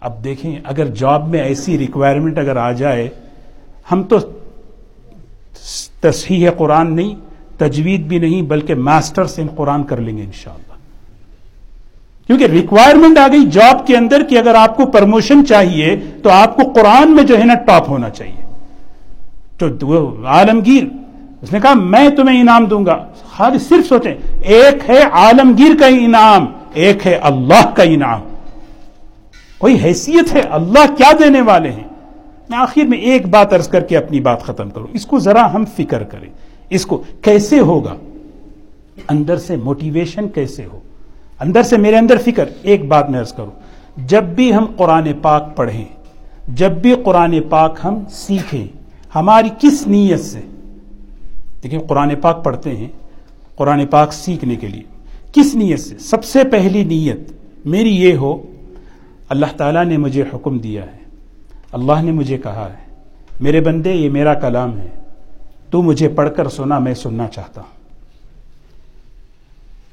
اب 0.00 0.24
دیکھیں، 0.24 0.60
اگر 0.64 0.86
جاب 0.86 1.28
میں 1.28 1.40
ایسی 1.40 1.78
ریکوائرمنٹ 1.78 2.38
اگر 2.38 2.56
آ 2.56 2.72
جائے، 2.72 3.08
ہم 3.92 4.02
تو 4.02 4.16
تصحیح 6.00 6.50
قرآن 6.50 6.96
نہیں، 6.96 7.14
تجوید 7.58 8.00
بھی 8.00 8.18
نہیں، 8.18 8.42
بلکہ 8.42 8.74
ماسٹر 8.74 9.24
سے 9.24 9.42
قرآن 9.56 9.82
کر 9.82 9.96
لیں 9.96 10.16
گے 10.18 10.22
انشاءاللہ۔ 10.22 10.73
کیونکہ 12.26 12.44
ریکوائرمنٹ 12.44 13.18
آ 13.18 13.28
گئی 13.28 13.46
جاب 13.52 13.86
کے 13.86 13.96
اندر 13.96 14.22
کہ 14.22 14.38
اگر 14.38 14.54
آپ 14.54 14.76
کو 14.76 14.86
پرموشن 14.86 15.46
چاہیے 15.46 15.96
تو 16.22 16.30
آپ 16.30 16.56
کو 16.56 16.62
قرآن 16.74 17.10
میں 17.10 17.24
جو 17.24 17.38
ہے 17.38 17.44
نا 17.44 17.54
ٹاپ 17.54 17.88
ہونا 17.88 18.10
چاہیے۔ 18.10 18.44
تو 19.58 20.26
عالمگیر، 20.26 20.84
اس 21.42 21.52
نے 21.52 21.60
کہا، 21.60 21.74
میں 21.74 22.08
تمہیں 22.08 22.40
انعام 22.40 22.64
دوں 22.64 22.86
گا۔ 22.86 23.06
خالی 23.30 23.58
صرف 23.58 23.86
سوچیں، 23.86 24.14
ایک 24.42 24.90
ہے 24.90 25.02
عالمگیر 25.12 25.80
کا 25.80 25.86
انعام، 25.86 26.46
ایک 26.74 27.06
ہے 27.06 27.14
اللہ 27.14 27.70
کا 27.74 27.82
انعام۔ 27.82 28.20
کوئی 29.58 29.78
حیثیت 29.84 30.34
ہے؟ 30.34 30.40
اللہ 30.40 30.94
کیا 30.98 31.12
دینے 31.18 31.40
والے 31.40 31.70
ہیں؟ 31.70 31.84
میں 32.48 32.58
آخر 32.58 32.84
میں 32.84 32.98
ایک 32.98 33.28
بات 33.28 33.52
ارض 33.52 33.68
کر 33.68 33.80
کے 33.80 33.96
اپنی 33.96 34.20
بات 34.20 34.42
ختم 34.42 34.70
کروں۔ 34.70 34.86
اس 34.92 35.06
کو 35.06 35.18
ذرا 35.18 35.54
ہم 35.54 35.64
فکر 35.76 36.02
کریں۔ 36.02 36.28
اس 36.70 36.86
کو 36.86 37.02
کیسے 37.22 37.60
ہوگا؟ 37.60 37.94
اندر 39.08 39.36
سے 39.36 39.56
موٹیویشن 39.56 40.28
کیسے 40.28 40.64
ہو؟ 40.64 40.80
اندر 41.40 41.62
سے 41.62 41.76
میرے 41.76 41.96
اندر 41.96 42.16
فکر، 42.18 42.48
ایک 42.62 42.84
بات 42.88 43.10
میں 43.10 43.18
ارض 43.18 43.32
کروں، 43.32 43.50
جب 43.96 44.24
بھی 44.24 44.54
ہم 44.54 44.64
قرآن 44.76 45.08
پاک 45.22 45.56
پڑھیں، 45.56 45.84
جب 46.48 46.72
بھی 46.72 46.94
قرآن 47.04 47.38
پاک 47.50 47.78
ہم 47.84 47.98
سیکھیں، 48.10 48.66
ہماری 49.14 49.48
کس 49.60 49.86
نیت 49.86 50.20
سے؟ 50.20 50.40
دیکھیں، 51.62 51.80
قرآن 51.80 52.14
پاک 52.14 52.44
پڑھتے 52.44 52.76
ہیں 52.76 52.88
قرآن 53.56 53.86
پاک 53.86 54.12
سیکھنے 54.12 54.56
کے 54.56 54.68
لیے۔ 54.68 54.82
کس 55.32 55.54
نیت 55.54 55.80
سے؟ 55.80 55.98
سب 55.98 56.24
سے 56.24 56.44
پہلی 56.44 56.84
نیت 56.84 57.32
میری 57.64 57.94
یہ 57.96 58.16
ہو، 58.16 58.36
اللہ 59.28 59.56
تعالیٰ 59.56 59.84
نے 59.84 59.96
مجھے 59.96 60.24
حکم 60.34 60.58
دیا 60.58 60.82
ہے، 60.82 60.98
اللہ 61.72 62.02
نے 62.02 62.12
مجھے 62.12 62.38
کہا 62.38 62.68
ہے، 62.70 62.82
میرے 63.40 63.60
بندے، 63.60 63.92
یہ 63.92 64.10
میرا 64.10 64.34
کلام 64.34 64.78
ہے، 64.78 64.88
تو 65.70 65.82
مجھے 65.82 66.08
پڑھ 66.08 66.30
کر 66.36 66.48
سنا 66.48 66.78
میں 66.78 66.94
سننا 66.94 67.26
چاہتا 67.28 67.60
ہوں۔ 67.60 67.73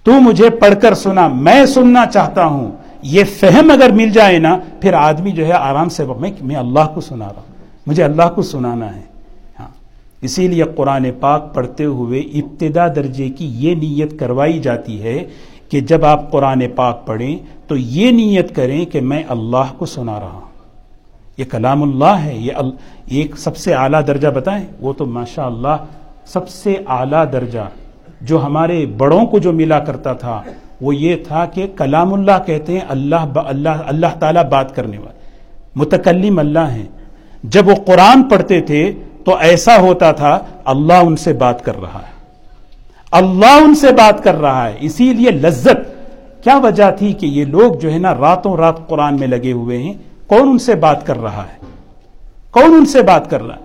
تو 0.04 0.12
مجھے 0.12 0.50
پڑھ 0.50 0.74
کر 0.82 0.94
سنا، 0.94 1.28
میں 1.28 1.66
سننا 1.66 2.06
چاہتا 2.06 2.46
ہوں۔ 2.46 2.72
یہ 3.02 3.24
فہم 3.24 3.72
اگر 3.72 3.90
مل 3.90 4.10
جائے 4.10 4.40
نا، 4.40 4.60
پھر 4.82 4.94
آدمی 4.94 5.32
جو 5.32 5.46
ہے 5.46 5.54
آرام 5.54 5.90
سے 5.90 6.04
میں 6.42 6.56
اللہ 6.56 6.92
کو 6.94 7.02
سنا 7.02 7.26
رہا 7.26 7.34
ہوں۔ 7.36 7.52
مجھے 7.88 8.04
اللہ 8.04 8.30
کو 8.36 8.42
سنانا 8.42 8.96
ہے۔ 8.96 9.02
ہاں۔ 9.60 9.68
اسی 10.22 10.48
لیے 10.48 10.64
قرآن 10.76 11.12
پاک 11.20 11.54
پڑھتے 11.54 11.86
ہوئے 11.86 12.20
ابتدا 12.20 12.88
درجے 12.88 13.30
کی 13.30 13.46
یہ 13.54 13.76
نیت 13.76 14.20
کروائی 14.20 14.60
جاتی 14.60 15.04
ہے 15.04 15.26
کہ 15.70 15.80
جب 15.80 16.06
آپ 16.06 16.32
قرآن 16.32 16.64
پاک 16.76 17.08
پڑھیں 17.08 17.38
تو 17.68 17.76
یہ 17.76 18.12
نیت 18.12 18.56
کریں 18.56 18.86
کہ 18.86 19.02
میں 19.02 19.24
اللہ 19.28 19.74
کو 19.78 19.86
سنا 19.86 20.20
رہا 20.20 20.32
ہوں۔ 20.34 20.52
یہ 21.38 21.46
کلام 21.46 21.84
اللہ 21.84 22.24
ہے، 22.24 22.38
یہ 22.38 22.52
ایک 23.08 23.38
سب 23.38 23.58
سے 23.58 23.74
اعلیٰ 23.74 24.02
درجہ 24.08 24.28
بتائیں؟ 24.28 24.66
وہ 24.82 24.94
تو 24.94 25.06
ماشاء 25.06 25.46
اللہ 25.46 25.78
سب 26.26 26.50
سے 26.50 26.76
اعلیٰ 26.88 27.26
درجہ۔ 27.34 27.70
جو 28.22 28.46
ہمارے 28.46 28.86
بڑوں 28.86 29.26
کو 29.26 29.40
جو 29.40 29.54
ملا 29.54 29.80
کرتا 29.80 30.14
تھا، 30.14 30.44
وہ 30.82 30.96
یہ 30.96 31.16
تھا 31.28 31.46
کہ 31.46 31.68
کلام 31.78 32.14
اللہ 32.14 32.44
کہتے 32.46 32.74
ہیں، 32.74 32.80
اللہ 32.90 33.26
با، 33.34 33.44
اللہ 33.46 33.70
اللہ 33.70 34.08
تعالیٰ 34.20 34.44
بات 34.44 34.76
کرنے 34.76 34.98
والے۔ 34.98 35.20
متکلم 35.76 36.40
اللہ 36.40 36.60
ہیں۔ 36.60 36.86
جب 37.44 37.68
وہ 37.68 37.76
قرآن 37.86 38.24
پڑھتے 38.24 38.62
تھے 38.62 38.94
تو 39.26 39.38
ایسا 39.38 39.80
ہوتا 39.80 40.12
تھا، 40.12 40.40
اللہ 40.66 40.94
ان 40.94 41.16
سے 41.16 41.34
بات 41.34 41.66
کر 41.66 41.82
رہا 41.82 42.00
ہے۔ 42.00 42.12
اللہ 43.12 43.62
ان 43.62 43.76
سے 43.76 43.92
بات 43.92 44.24
کر 44.24 44.36
رہا 44.36 44.70
ہے۔ 44.70 44.78
اسی 44.80 45.14
لیے 45.14 45.32
لذت۔ 45.32 46.02
کیا 46.44 46.58
وجہ 46.58 46.92
تھی 46.92 47.14
کہ 47.14 47.26
یہ 47.26 47.46
لوگ 47.46 47.74
جو 47.74 47.92
ہے 47.92 47.98
نا، 47.98 48.16
راتوں 48.16 48.58
رات 48.58 48.88
قرآن 48.88 49.20
میں 49.20 49.28
لگے 49.28 49.52
ہوئے 49.52 49.78
ہیں؟ 49.78 49.94
کون 50.28 50.50
ان 50.50 50.58
سے 50.58 50.76
بات 50.76 51.06
کر 51.08 51.22
رہا 51.22 51.44
ہے؟ 51.44 51.66
کون 52.52 52.74
ان 52.74 52.86
سے 52.86 53.02
بات 53.02 53.30
کر 53.30 53.44
رہا 53.44 53.56
ہے؟ 53.56 53.60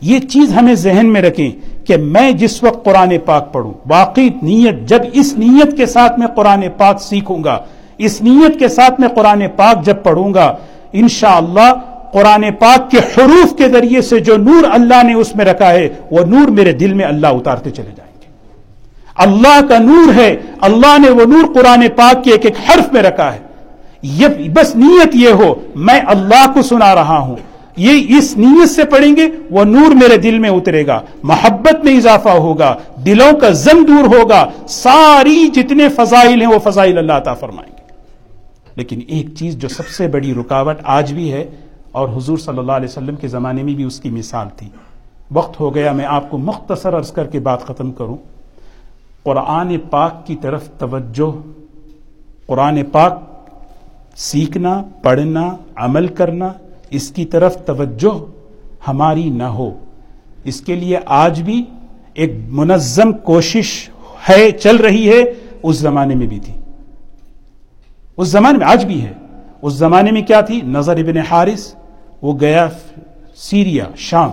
یہ 0.00 0.18
چیز 0.18 0.52
ہمیں 0.52 0.74
ذہن 0.74 1.06
میں 1.06 1.22
رکھیں۔ 1.22 1.75
کہ 1.86 1.96
میں 1.96 2.32
جس 2.32 2.62
وقت 2.62 2.84
قرآن 2.84 3.16
پاک 3.24 3.52
پڑھوں، 3.52 3.72
واقعی 3.86 4.28
نیت، 4.42 4.88
جب 4.88 4.98
اس 5.12 5.34
نیت 5.38 5.76
کے 5.76 5.86
ساتھ 5.86 6.18
میں 6.18 6.26
قرآن 6.26 6.64
پاک 6.76 7.02
سیکھوں 7.02 7.44
گا، 7.44 7.58
اس 7.98 8.22
نیت 8.22 8.58
کے 8.58 8.68
ساتھ 8.68 9.00
میں 9.00 9.08
قرآن 9.08 9.42
پاک 9.56 9.84
جب 9.86 9.96
پڑھوں 10.02 10.34
گا، 10.34 10.56
انشاءاللہ 10.92 11.72
قرآن 12.12 12.44
پاک 12.58 12.90
کے 12.90 12.98
حروف 12.98 13.56
کے 13.56 13.68
ذریعے 13.68 14.00
سے 14.00 14.18
جو 14.18 14.36
نور 14.36 14.64
اللہ 14.72 15.02
نے 15.02 15.14
اس 15.14 15.36
میں 15.36 15.44
رکھا 15.44 15.70
ہے، 15.70 15.88
وہ 16.10 16.24
نور 16.24 16.48
میرے 16.48 16.72
دل 16.72 16.94
میں 16.94 17.04
اللہ 17.04 17.26
اتارتے 17.26 17.70
چلے 17.70 17.92
جائیں 17.96 18.12
گے۔ 18.20 18.26
اللہ 19.16 19.60
کا 19.68 19.78
نور 19.78 20.14
ہے، 20.14 20.36
اللہ 20.60 20.98
نے 20.98 21.10
وہ 21.10 21.24
نور 21.24 21.54
قرآن 21.54 21.86
پاک 21.96 22.24
کے 22.24 22.30
ایک 22.30 22.44
ایک 22.44 22.54
حرف 22.68 22.92
میں 22.92 23.02
رکھا 23.02 23.34
ہے۔ 23.34 23.38
یہ 24.02 24.28
بس 24.28 24.76
نیت 24.76 25.16
یہ 25.16 25.28
ہو، 25.28 25.54
میں 25.74 26.00
اللہ 26.06 26.44
کو 26.54 26.62
سنا 26.62 26.94
رہا 26.94 27.18
ہوں۔ 27.18 27.36
یہ 27.76 28.16
اس 28.18 28.36
نیت 28.36 28.70
سے 28.70 28.84
پڑھیں 28.84 29.16
گے، 29.16 29.28
وہ 29.50 29.64
نور 29.64 29.94
میرے 29.94 30.16
دل 30.16 30.38
میں 30.38 30.50
اترے 30.50 30.86
گا، 30.86 31.00
محبت 31.22 31.84
میں 31.84 31.96
اضافہ 31.96 32.28
ہوگا، 32.28 32.74
دلوں 33.06 33.40
کا 33.40 33.50
زم 33.50 33.84
دور 33.84 34.16
ہوگا، 34.16 34.50
ساری 34.68 35.48
جتنے 35.48 35.88
فضائل 35.88 36.40
ہیں 36.40 36.48
وہ 36.48 36.70
فضائل 36.70 36.98
اللہ 36.98 37.12
عطا 37.12 37.34
فرمائیں 37.34 37.72
گے۔ 37.72 37.82
لیکن 38.76 39.00
ایک 39.08 39.34
چیز 39.34 39.56
جو 39.56 39.68
سب 39.68 39.88
سے 39.88 40.08
بڑی 40.08 40.34
رکاوٹ 40.34 40.76
آج 40.84 41.12
بھی 41.12 41.32
ہے، 41.32 41.44
اور 41.92 42.08
حضور 42.08 42.38
صلی 42.38 42.58
اللہ 42.58 42.72
علیہ 42.72 42.88
وسلم 42.88 43.16
کے 43.16 43.28
زمانے 43.28 43.62
میں 43.62 43.74
بھی 43.74 43.84
اس 43.84 44.00
کی 44.00 44.10
مثال 44.10 44.46
تھی۔ 44.56 44.68
وقت 45.30 45.60
ہو 45.60 45.74
گیا، 45.74 45.92
میں 45.92 46.04
آپ 46.04 46.30
کو 46.30 46.38
مختصر 46.38 46.96
عرض 46.98 47.12
کر 47.12 47.26
کے 47.26 47.40
بات 47.40 47.66
ختم 47.66 47.92
کروں۔ 47.92 48.16
قرآن 49.22 49.76
پاک 49.90 50.26
کی 50.26 50.36
طرف 50.40 50.68
توجہ، 50.78 51.30
قرآن 52.46 52.82
پاک 52.92 53.22
سیکھنا، 54.16 54.82
پڑھنا، 55.02 55.56
عمل 55.76 56.06
کرنا 56.06 56.52
اس 56.90 57.08
کی 57.08 57.24
طرف 57.24 57.64
توجہ 57.64 58.24
ہماری 58.88 59.30
نہ 59.30 59.42
ہو۔ 59.42 59.78
اس 60.44 60.60
کے 60.60 60.74
لیے 60.74 60.98
آج 61.06 61.42
بھی 61.42 61.64
ایک 62.14 62.32
منظم 62.48 63.12
کوشش 63.12 63.90
ہے، 64.28 64.50
چل 64.50 64.76
رہی 64.76 65.08
ہے۔ 65.08 65.22
اس 65.62 65.76
زمانے 65.76 66.14
میں 66.14 66.26
بھی 66.26 66.40
تھی۔ 66.40 66.52
اس 68.16 68.28
زمانے 68.28 68.58
میں 68.58 68.66
آج 68.66 68.86
بھی 68.86 69.02
ہے۔ 69.02 69.12
اس 69.62 69.72
زمانے 69.72 70.10
میں 70.10 70.22
کیا 70.22 70.40
تھی؟ 70.40 70.60
نظر 70.64 70.96
ابن 70.96 71.16
حارث، 71.16 71.74
وہ 72.22 72.40
گیا 72.40 72.68
سیریا، 73.36 73.84
شام۔ 73.96 74.30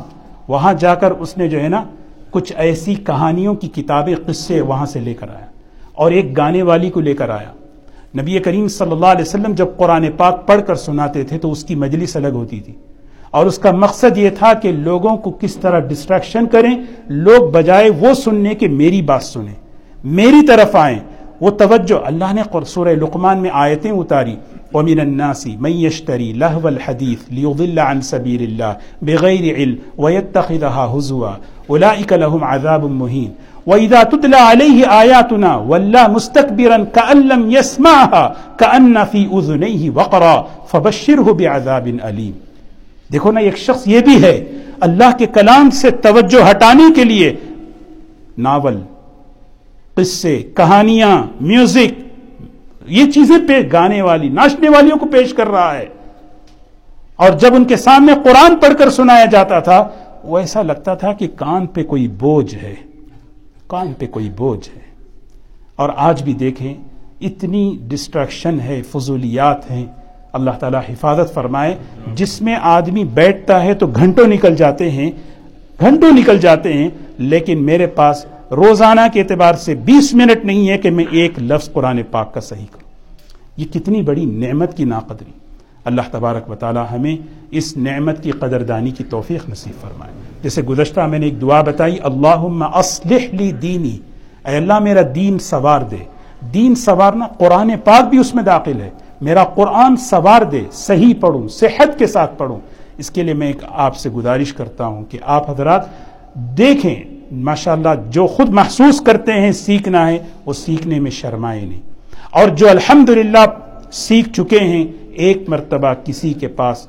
وہاں 0.47 0.73
جا 0.73 0.95
کر 0.95 1.11
اس 1.11 1.37
نے 1.37 1.49
جو 1.49 1.59
ہے 1.59 1.67
نا، 1.67 1.83
کچھ 2.29 2.53
ایسی 2.55 2.95
کہانیوں 2.95 3.55
کی 3.55 3.67
کتابیں، 3.67 4.15
قصے 4.25 4.61
وہاں 4.61 4.85
سے 4.85 4.99
لے 4.99 5.13
کر 5.13 5.29
آیا۔ 5.29 5.45
اور 5.93 6.11
ایک 6.11 6.37
گانے 6.37 6.63
والی 6.63 6.89
کو 6.89 6.99
لے 6.99 7.13
کر 7.13 7.29
آیا۔ 7.29 7.51
نبی 8.21 8.39
کریم 8.39 8.67
صلی 8.67 8.91
اللہ 8.91 9.05
علیہ 9.05 9.21
وسلم 9.21 9.53
جب 9.53 9.65
قرآن 9.77 10.05
پاک 10.17 10.47
پڑھ 10.47 10.61
کر 10.67 10.75
سناتے 10.75 11.23
تھے 11.23 11.37
تو 11.37 11.51
اس 11.51 11.63
کی 11.63 11.75
مجلس 11.75 12.15
الگ 12.15 12.27
ہوتی 12.27 12.59
تھی۔ 12.59 12.73
اور 13.31 13.45
اس 13.45 13.57
کا 13.57 13.71
مقصد 13.71 14.17
یہ 14.17 14.29
تھا 14.29 14.53
کہ 14.53 14.71
لوگوں 14.71 15.17
کو 15.17 15.31
کس 15.31 15.55
طرح 15.55 15.79
ڈسٹریکشن 15.79 16.45
کریں، 16.45 16.77
لوگ 17.07 17.51
بجائے 17.51 17.89
وہ 17.89 18.13
سننے 18.13 18.55
کے 18.55 18.67
میری 18.67 19.01
بات 19.01 19.23
سنیں۔ 19.23 19.53
میری 20.03 20.45
طرف 20.45 20.75
آئیں۔ 20.75 20.99
وہ 21.41 21.51
توجہ، 21.51 22.05
اللہ 22.05 22.33
نے 22.33 22.41
سورہ 22.65 22.89
لقمان 22.89 23.37
میں 23.37 23.49
آیتیں 23.53 23.91
اتاری۔ 23.91 24.35
ومن 24.73 24.99
الناس 24.99 25.47
من 25.59 25.71
يشتري 25.71 26.33
لهو 26.33 26.67
الحديث 26.67 27.19
ليضل 27.29 27.79
عن 27.79 28.01
سبيل 28.01 28.43
الله 28.43 28.73
بغير 29.01 29.55
علم 29.55 29.75
ويتخذها 29.97 30.93
هزوا 30.93 31.35
اولئك 31.67 32.13
لهم 32.13 32.43
عذاب 32.43 32.83
مهين۔ 32.83 33.31
واذا 33.67 34.03
تتلى 34.03 34.35
عليه 34.35 34.87
اياتنا 34.99 35.55
ولا 35.55 36.07
مستكبرا 36.07 36.77
كان 36.77 37.21
لم 37.27 37.51
يسمعها 37.51 38.35
كان 38.57 39.05
في 39.11 39.27
اذنيه 39.31 39.91
وقرا 39.95 40.35
فبشره 40.71 41.31
بعذاب 41.31 41.87
اليم 42.01 42.31
دیکھو 43.13 43.31
نا، 43.31 43.39
ایک 43.39 43.57
شخص 43.57 43.87
یہ 43.87 43.99
بھی 43.99 44.23
ہے، 44.23 44.59
اللہ 44.79 45.17
کے 45.17 45.25
کلام 45.25 45.69
سے 45.69 45.91
توجہ 45.91 46.51
ہٹانے 46.51 46.83
کے 46.95 47.03
لیے 47.03 47.35
ناول، 48.37 48.79
قصے، 49.95 50.43
کہانیاں، 50.55 51.23
میوزک، 51.41 51.99
یہ 52.87 53.11
چیزیں 53.11 53.37
پیش 53.47 53.65
گانے 53.73 54.01
والی، 54.01 54.29
ناچنے 54.29 54.69
والیوں 54.69 54.97
کو 54.97 55.05
پیش 55.05 55.33
کر 55.33 55.47
رہا 55.47 55.77
ہے۔ 55.77 55.85
اور 57.15 57.29
جب 57.29 57.55
ان 57.55 57.65
کے 57.65 57.75
سامنے 57.75 58.13
قرآن 58.23 58.55
پڑھ 58.55 58.73
کر 58.77 58.89
سنایا 58.89 59.25
جاتا 59.25 59.59
تھا، 59.59 59.87
وہ 60.23 60.37
ایسا 60.37 60.61
لگتا 60.61 60.93
تھا 60.93 61.13
کہ 61.13 61.27
کان 61.35 61.67
پہ 61.67 61.83
کوئی 61.83 62.07
بوجھ 62.07 62.55
ہے۔ 62.55 62.75
کان 63.67 63.93
پہ 63.97 64.07
کوئی 64.07 64.29
بوجھ 64.37 64.69
ہے۔ 64.75 64.81
اور 65.75 65.89
آج 65.95 66.23
بھی 66.23 66.33
دیکھیں، 66.33 66.73
اتنی 67.21 67.77
ڈسٹریکشن 67.87 68.59
ہے، 68.59 68.81
فضولیات 68.91 69.71
ہیں۔ 69.71 69.85
اللہ 70.33 70.51
تعالی 70.51 70.77
حفاظت 70.89 71.33
فرمائے، 71.33 71.75
جس 72.15 72.41
میں 72.41 72.55
آدمی 72.61 73.03
بیٹھتا 73.03 73.63
ہے 73.63 73.73
تو 73.73 73.87
گھنٹوں 73.87 74.27
نکل 74.27 74.55
جاتے 74.55 74.91
ہیں، 74.91 75.11
گھنٹوں 75.79 76.11
نکل 76.11 76.37
جاتے 76.37 76.73
ہیں، 76.73 76.89
لیکن 77.17 77.63
میرے 77.63 77.87
پاس 77.87 78.25
روزانہ 78.51 79.01
کے 79.13 79.21
اعتبار 79.21 79.53
سے 79.53 79.75
بیس 79.75 80.13
منٹ 80.13 80.45
نہیں 80.45 80.69
ہے 80.69 80.77
کہ 80.77 80.91
میں 80.91 81.05
ایک 81.11 81.31
لفظ 81.39 81.71
قرآن 81.73 82.01
پاک 82.11 82.33
کا 82.33 82.41
صحیح 82.41 82.65
کروں۔ 82.71 82.91
یہ 83.57 83.65
کتنی 83.73 84.01
بڑی 84.01 84.25
نعمت 84.25 84.77
کی 84.77 84.83
ناقدری۔ 84.83 85.31
اللہ 85.85 86.01
تبارک 86.11 86.49
و 86.49 86.55
تعالی 86.55 86.79
ہمیں 86.91 87.15
اس 87.51 87.77
نعمت 87.77 88.23
کی 88.23 88.31
قدردانی 88.31 88.91
کی 88.91 89.03
توفیق 89.03 89.49
نصیب 89.49 89.81
فرمائے۔ 89.81 90.11
جیسے 90.43 90.61
گزشتہ 90.61 91.01
میں 91.01 91.19
نے 91.19 91.25
ایک 91.25 91.41
دعا 91.41 91.61
بتائی 91.61 91.97
اللہ 92.03 92.65
اصلح 92.73 93.25
لی 93.31 93.51
دینی۔ 93.51 93.97
اے 94.47 94.57
اللہ، 94.57 94.79
میرا 94.79 95.01
دین 95.15 95.39
سوار 95.39 95.81
دے۔ 95.81 95.95
دین 96.53 96.75
سوارنا 96.75 97.27
قرآن 97.27 97.71
پاک 97.83 98.09
بھی 98.09 98.17
اس 98.17 98.35
میں 98.35 98.43
داخل 98.43 98.81
ہے۔ 98.81 98.89
میرا 99.21 99.43
قرآن 99.43 99.95
سوار 99.95 100.41
دے، 100.41 100.63
صحیح 100.71 101.13
پڑھوں، 101.19 101.47
صحت 101.47 101.99
کے 101.99 102.07
ساتھ 102.07 102.31
پڑھوں۔ 102.37 102.59
اس 102.97 103.11
کے 103.11 103.23
لیے 103.23 103.33
میں 103.33 103.47
ایک 103.47 103.63
آپ 103.69 103.95
سے 103.95 104.09
گزارش 104.09 104.53
کرتا 104.53 104.85
ہوں 104.85 105.05
کہ 105.09 105.17
آپ 105.25 105.49
حضرات 105.49 105.81
دیکھیں، 106.35 107.03
ماشاءاللہ، 107.31 107.89
جو 108.09 108.27
خود 108.27 108.49
محسوس 108.49 109.01
کرتے 109.01 109.33
ہیں، 109.33 109.51
سیکھنا 109.51 110.07
ہے، 110.07 110.17
وہ 110.45 110.53
سیکھنے 110.53 110.99
میں 110.99 111.11
شرمائے 111.11 111.65
نہیں۔ 111.65 111.81
اور 112.31 112.47
جو 112.47 112.69
الحمدللہ 112.69 113.45
سیکھ 113.91 114.29
چکے 114.29 114.59
ہیں 114.59 114.85
ایک 115.15 115.49
مرتبہ 115.49 115.93
کسی 116.05 116.33
کے 116.33 116.47
پاس 116.47 116.87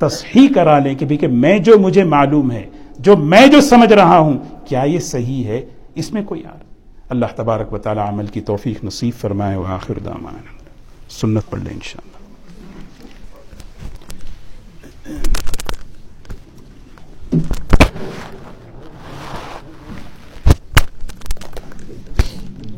تصحیح 0.00 0.48
کرا 0.54 0.78
لیں 0.78 0.94
کہ 0.94 1.06
کہ 1.16 1.28
میں 1.28 1.58
جو 1.58 1.78
مجھے 1.78 2.04
معلوم 2.04 2.50
ہے، 2.50 2.66
جو 2.98 3.16
میں 3.16 3.46
جو 3.46 3.60
سمجھ 3.60 3.92
رہا 3.92 4.18
ہوں، 4.18 4.38
کیا 4.64 4.82
یہ 4.82 4.98
صحیح 4.98 5.44
ہے؟ 5.44 5.64
اس 5.94 6.12
میں 6.12 6.22
کوئی 6.22 6.44
آر۔ 6.44 6.64
اللہ 7.08 7.26
تبارک 7.36 7.72
و 7.72 7.78
تعالی 7.78 8.00
عمل 8.00 8.26
کی 8.26 8.40
توفیق 8.40 8.84
نصیب 8.84 9.14
فرمائے 9.20 9.56
آخر 9.66 9.98
دامان 10.04 10.36
سنت 11.10 11.50
پڑھ 11.50 11.60
لیں 11.60 11.72
انشاءاللہ۔ 11.72 12.16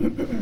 Mm-hmm. 0.01 0.38